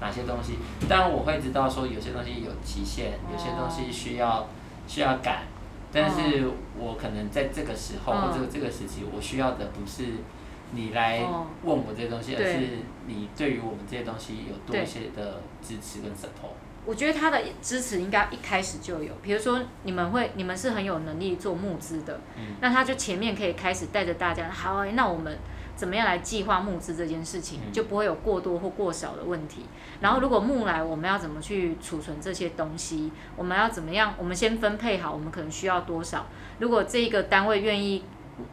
[0.00, 0.54] 哪些东西。
[0.88, 4.48] 当然我会知道说有些东西有期限，有些东西需要
[4.88, 5.42] 需要赶。
[5.92, 10.06] 但是我可能在这个时候或者这个时期，我需要的不是。
[10.72, 11.20] 你来
[11.62, 12.58] 问我这些东西，而是
[13.06, 16.54] 你对于我们这些东西有多一些的支持跟 support。
[16.84, 25.38] 我觉得他的支持应该一开始就有，比如说你们会，你们是很有能力做募资的，嗯，那他就前面可以开始带着大家，好，那我们
[25.76, 29.66] 怎么样来计划募资这件事情，就不会有过多或过少的问题。
[30.00, 33.12] 然后如果募来，我们要怎么去储存这些东西？
[33.36, 34.14] 我们要怎么样？
[34.18, 36.26] 我们先分配好，我们可能需要多少？
[36.58, 38.02] 如果这一个单位愿意，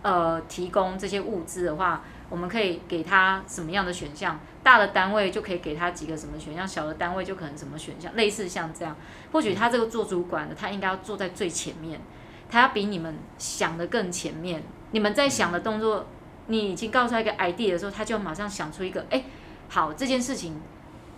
[0.02, 2.02] 呃，提供这些物资的话。
[2.30, 4.40] 我们可以给他什么样的选项？
[4.62, 8.96] 大的单位就可以给他几个什么选项，小的单位就可能什么选项，类似像这样。
[9.32, 12.00] 或许他这个做主管的，他应该要坐在最前面，
[12.48, 14.62] 他要比你们想的更前面。
[14.92, 16.06] 你们在想的动作，
[16.46, 19.24] 你已经告诉他一个 idea 的时候，他就马上想出一个，哎，
[19.68, 20.62] 好，这件事情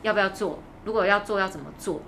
[0.04, 0.60] 要不要做？
[0.86, 2.00] 如果要做，要怎么做？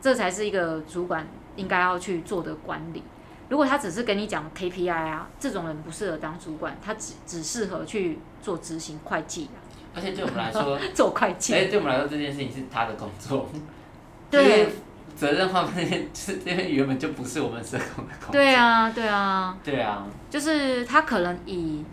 [0.00, 1.26] 这才是一个主管
[1.56, 3.02] 应该要去做的管理。
[3.48, 9.48] 如果他只是跟你讲 KPI 啊，这种人不适合当主管，他只只适合去做执行会计。
[9.94, 11.54] 而且对我们来说， 做会计。
[11.54, 13.48] 哎，对我们来说，这件事情是他的工作。
[14.30, 14.68] 对。
[15.14, 18.32] 责任划分是因为原本就不是我们社工的工作。
[18.32, 19.56] 对啊，对啊。
[19.62, 20.04] 对啊。
[20.28, 21.84] 就是他可能以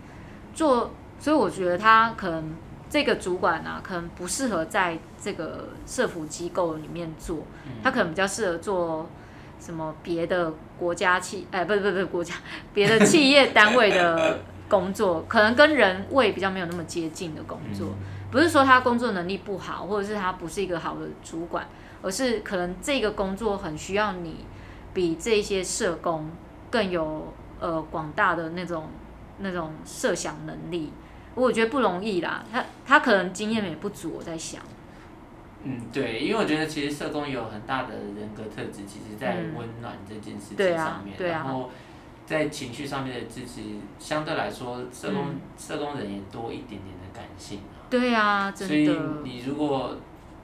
[0.55, 0.89] 做，
[1.19, 2.55] 所以我觉得他可能
[2.89, 7.45] 这个主管啊，可能不适合在这个社服机构里面做，
[7.83, 9.07] 他可能比较适合做。
[9.61, 12.33] 什么别的国家企，哎，不是不是不是国家，
[12.73, 17.89] 别的企业单位的工作， 可能跟人味比较没有那么接近的工作，
[18.31, 21.67] 不是说他工作能力不好，或者是他不是一个好的主管，
[22.01, 24.45] 而是可能这个工作很需要你
[24.93, 26.31] 比这些社工
[26.71, 28.89] 更有呃广大的那种
[29.37, 30.91] 那种设想能力，
[31.35, 34.59] 我觉得不容易啦，他他可能经验也不足，我在想。
[35.63, 41.69] 嗯，对，因为我觉得其实社工有很大的人格特质，其实在温暖这件事情上面，嗯啊啊、然后
[42.25, 43.61] 在情绪上面的支持，
[43.99, 47.85] 相对来说，社工、嗯、社工人也多一点点的感性啊。
[47.89, 48.67] 对啊，真的。
[48.67, 49.95] 所以你如果，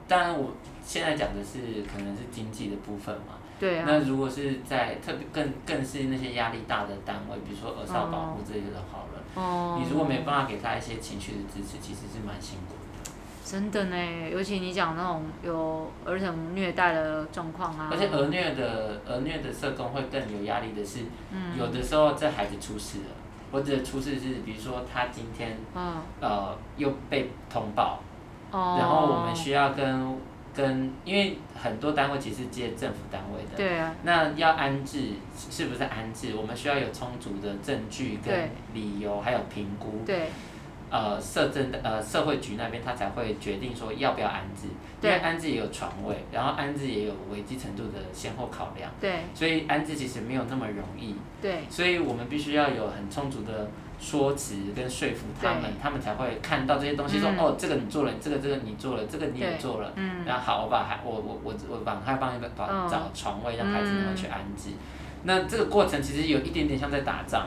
[0.06, 0.52] 当然我
[0.84, 3.34] 现在讲的是可能是经济的部分嘛。
[3.58, 3.84] 对啊。
[3.88, 12.87] 那如果是在特别更更是那些压力大的单位，比如说儿少保护这些的好了，哦、你如果没办法给他一些情绪的支持，其实是蛮辛苦的。
[13.48, 13.96] 真的呢，
[14.30, 21.00] 尤其你讲那种有儿童虐待的状况啊，而且儿虐的儿虐的社工会更有压力的是，
[21.32, 23.14] 嗯、有的时候这孩子出事了，
[23.50, 28.00] 或者出事是比如说他今天，嗯、呃又被通报，
[28.50, 30.14] 哦、然后我们需要跟
[30.54, 36.34] 跟，因为很多单位其实接政府单位的，对啊，那要安置是不是安置？
[36.36, 40.02] 我们需要有充足的证据跟理由，还有评估。
[40.04, 40.28] 对。
[40.90, 44.68] 呃，社政的呃社会局那边他才会决定说要不要安置，
[45.00, 45.10] 对。
[45.10, 53.68] 因为安置也有床位，然后安置也有危机程度的先后考量，对，所以安置其实没有那么容易，对，所以我们必须要有很充足的
[54.00, 67.46] 说辞跟说服他们，他们才会看到这些东西说，说、嗯、哦，这个你做了，这个这个你做了，这个你也做了，嗯，然后好，我把孩我我我我帮他帮一个找找床位，让孩子能够去安置，嗯、那这个过程其实有一点点像在打仗。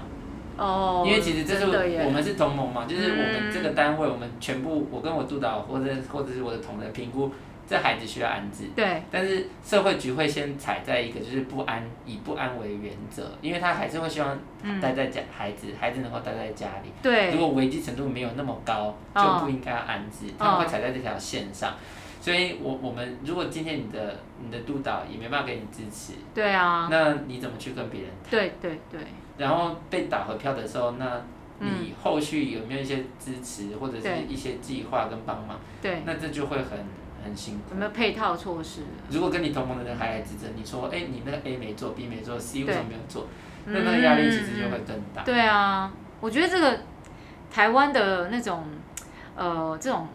[0.61, 7.31] 哦，因为其实这是我们是同盟嘛，就是我们这个单位，我们全部我跟我督导或者或者是我的同仁评估，
[7.67, 8.65] 这孩子需要安置。
[8.75, 9.01] 对。
[9.09, 14.37] 但是社会局会先踩在一个就是不安，以不安为原则，因为他还是会希望
[14.79, 16.91] 待在家，孩子孩子能够待在家里。
[17.01, 17.31] 对。
[17.31, 21.73] 如果危机程度没有那么高，就不应该要安置，他们会踩在这条线上。
[22.21, 28.29] 所以我我们如果今天你的你的督导也没办法给你支持，对啊，那你怎么去跟别人谈？
[28.29, 29.01] 对对对。
[29.41, 31.19] 然后被打回票的时候，那
[31.59, 35.59] 你后续有没有一些支持或者是一些计划跟帮忙？
[35.81, 36.77] 对，那这就会很
[37.23, 37.71] 很辛苦。
[37.71, 38.81] 有没有配套措施？
[39.09, 43.25] 如果跟你同盟的人还来指责你说，哎，你那个 A 没做，B 没做，C 为什么没有做？
[43.65, 45.23] 那那个压力其实就会更大。
[45.23, 46.79] 对啊，我觉得这个
[47.51, 48.63] 台湾的那种
[49.35, 50.07] 呃这种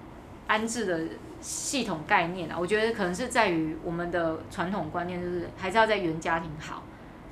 [0.46, 1.00] 安置的
[1.40, 6.82] 系统概念啊，我觉得可能是在于我们的传统观念，就是还是要在原家庭好，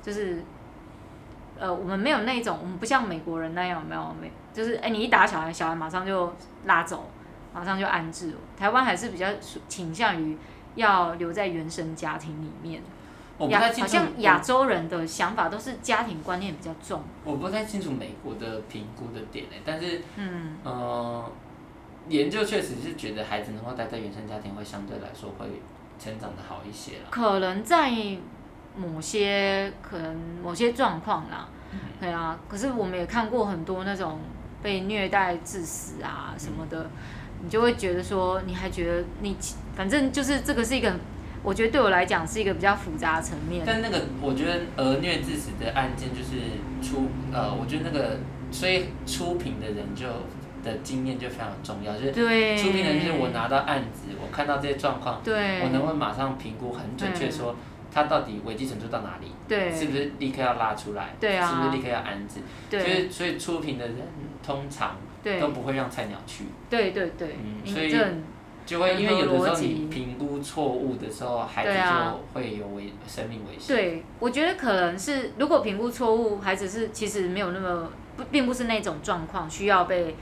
[0.01, 0.43] 就是。
[1.57, 6.33] 呃，我们没有那种，我们不像美国人那样，没有没有，就是哎，你一打小孩，小孩马上就
[6.65, 7.09] 拉走，
[7.53, 8.35] 马上就安置。
[8.57, 9.27] 台湾还是比较
[9.69, 10.37] 倾向于
[10.75, 12.81] 要留在原生家庭里面。
[13.37, 17.01] 我不太清楚，好像亚洲人的想法都是家庭观念比较重。
[17.23, 21.31] 我不太清楚美国的评估的点哎，但是嗯呃，
[22.09, 25.61] 研究确实是觉得孩子能够待在原生家庭会相对来说会
[25.97, 27.05] 成长的好一些了。
[27.09, 28.17] 可能在。
[28.77, 31.47] 某些可能某些状况啦，
[31.99, 34.19] 对啊，可是我们也看过很多那种
[34.61, 36.89] 被虐待致死啊什么的，嗯、
[37.43, 39.35] 你就会觉得说，你还觉得你
[39.75, 40.93] 反正就是这个是一个，
[41.43, 43.63] 我觉得对我来讲是一个比较复杂层面。
[43.65, 46.39] 但那个我觉得儿虐致死的案件就是
[46.81, 48.17] 出呃，我觉得那个
[48.51, 50.07] 所以出品的人就
[50.63, 52.11] 的经验就非常重要，就是
[52.57, 55.61] 出品人就是我拿到案子，我看到这些状况，对。
[55.61, 57.55] 我能不能马上评估很准确说
[57.95, 63.95] 他到底危机程度到哪里，对，是不是立刻要拉出来，对啊，是不是立刻要安置，对，所以所以出品的人
[64.45, 64.97] 通常
[65.39, 67.95] 都不会让菜鸟去，对对对，嗯，所以
[68.65, 73.73] 就会因为有的时候你评估错误的时候，孩子就会有危生命危险。
[73.73, 80.15] 对，我觉得可能是如果评估错误，孩子是其实没有那么不，并不是那种状况需要被。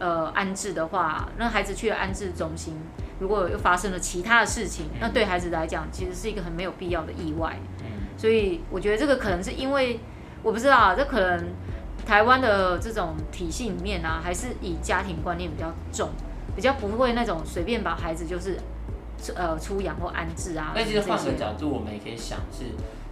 [0.00, 2.74] 呃，安置的话，让孩子去了安置中心，
[3.18, 7.54] 如果又发生了其他的事情，嗯、那对孩子来讲，其实是一个很没有必要的意外。
[7.82, 10.00] 嗯、所以我觉得这个可能是因为，
[10.42, 11.52] 我不知道啊，这可能
[12.06, 16.08] 台湾的这种体系里面啊，还是以家庭观念比较重，
[16.56, 18.58] 比较不会那种随便把孩子就是
[19.36, 20.72] 呃出养或安置啊。
[20.74, 22.64] 那其实换个角度，我们也可以想是，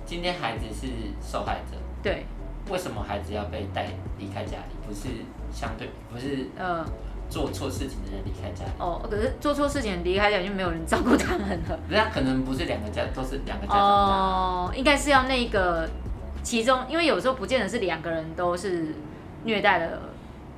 [0.07, 0.87] 今天孩子是
[1.21, 2.25] 受害者，对。
[2.71, 3.87] 为什么孩子要被带
[4.19, 4.75] 离开家里？
[4.87, 5.09] 不是
[5.53, 6.85] 相对，不是呃
[7.29, 8.71] 做错事情的人离开家里。
[8.79, 11.79] 哦，可是做错事情离开家里就没有人照顾他们了。
[11.89, 13.83] 人家可能不是两个家，都是两个家长。
[13.83, 15.89] 哦，应该是要那个
[16.43, 18.95] 其中，因为有时候不见得是两个人都是
[19.45, 20.01] 虐待的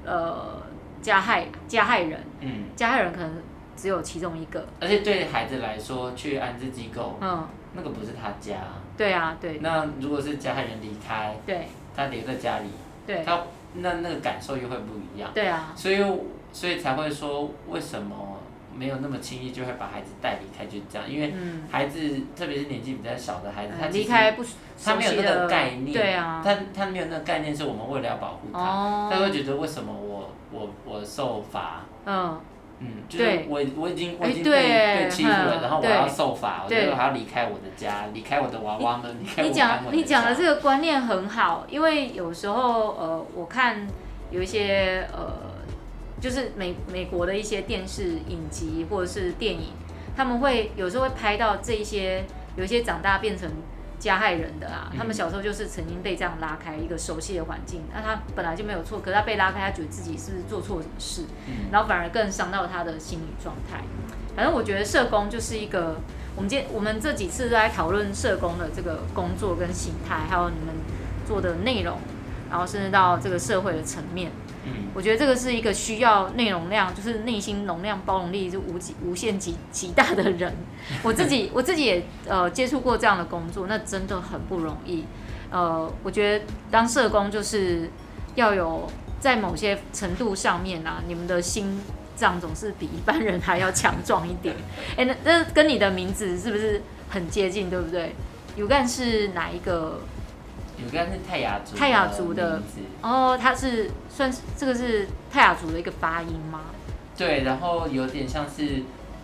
[0.05, 0.63] 呃
[1.03, 2.21] 加害加害人。
[2.41, 3.33] 嗯，加害人可能
[3.77, 4.65] 只有其中一个。
[4.81, 8.57] 而且对孩子来说，去安置机构，嗯，那个不是他家。
[8.97, 9.59] 对啊，对。
[9.61, 11.67] 那如果是加害人离开，对。
[11.95, 12.66] 他留在家里，
[13.07, 13.43] 对，他
[13.74, 15.99] 那那个感受又会不一样，对啊，所以
[16.53, 18.38] 所以才会说，为什么
[18.74, 21.34] 没有那么轻易就会把孩子带离开，就这样，因为
[21.70, 24.45] 孩子、嗯、特别是年纪比较小的孩子，他离开不，
[24.82, 32.41] 他没有那个概念，对啊，他他没有那个概念，是我们为了要保护他，哦、他会觉得为什么我我我受罚，嗯。
[32.81, 39.49] 嗯，就是我我已经我已经被被欺负了，然后我要受罚，我就还要离开我的家，离开我的娃娃们，离开我。
[39.49, 43.87] 你讲你讲的这个观念很好，因为有时候呃，我看
[44.31, 45.31] 有一些呃，
[46.20, 49.72] 就是美美国的一些电视影集或者是电影，
[50.16, 52.24] 他们会有时候会拍到这一些，
[52.57, 53.49] 有一些长大变成。
[54.01, 61.25] 加害人的啊，他们小时候就是曾经被这样拉开一个熟悉的环境，那他本来就没有错，可是他被拉开，他觉得自己是不是做错什么事，
[61.71, 63.83] 然后反而更伤到他的心理状态。
[64.35, 66.01] 反正我觉得社工就是一个，
[66.35, 70.75] 我们今天我们这几次都在讨论社工的这个工作跟形态，还有你们
[71.27, 71.99] 做的内容，
[72.51, 74.31] 然后甚至到这个社会的层面。
[74.67, 80.55] 嗯，我觉得这个是一个需要内容量，就是内心容量、包容力就无极无限极极大的人。
[81.03, 85.05] 我自己我自己也呃接触过这样的工作，那真的很不容易。
[85.51, 87.89] 呃，我觉得当社工就是
[88.35, 88.87] 要有
[89.19, 91.81] 在某些程度上面啊，你们的心
[92.15, 94.55] 脏总是比一般人还要强壮一点。
[94.99, 98.15] 哎、欸，那那跟你的名字是不是很接近，对不对？
[98.57, 100.01] 有干是哪一个？
[100.85, 101.76] 有个是泰雅族。
[101.76, 102.62] 泰雅族的
[103.03, 103.91] 哦，它是。
[104.12, 106.61] 算是这个是泰雅族的一个发音吗？
[107.16, 108.83] 对，然后有点像是，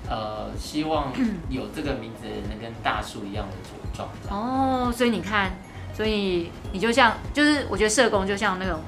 [0.08, 1.12] 呃，希望
[1.50, 4.08] 有这个名字能跟大树一样的茁壮。
[4.30, 5.50] 哦，所以你看，
[5.92, 8.80] 所以你就像，就是我觉得社工就像那种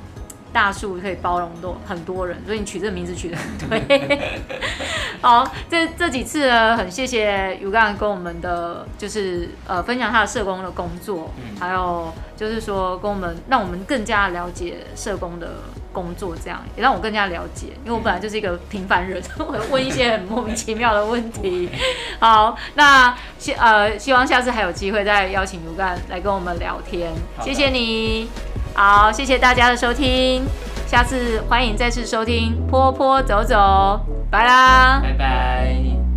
[0.52, 4.18] 大树，可以包容多很多人，所以你取这个名字取得很对。
[5.20, 15.48] 好，这这几次呢，很谢谢 U-Gun 跟我们的就是呃分享他的社工的工作，嗯、还有就是说跟我们让我们更加了解社工的。
[15.90, 21.68] 工作这样也让我更加了解，因为我本来就是一个平凡人， 我问一些很莫名其妙的问题。
[22.20, 27.10] 好，那希呃希望下次还有机会再邀请 U-Gun 来跟我们聊天。
[27.40, 28.28] 谢谢你，
[28.78, 30.44] 好，谢谢大家的收听，
[30.86, 34.00] 下次欢迎再次收听坡坡走走，
[34.30, 36.07] 拜啦，拜拜。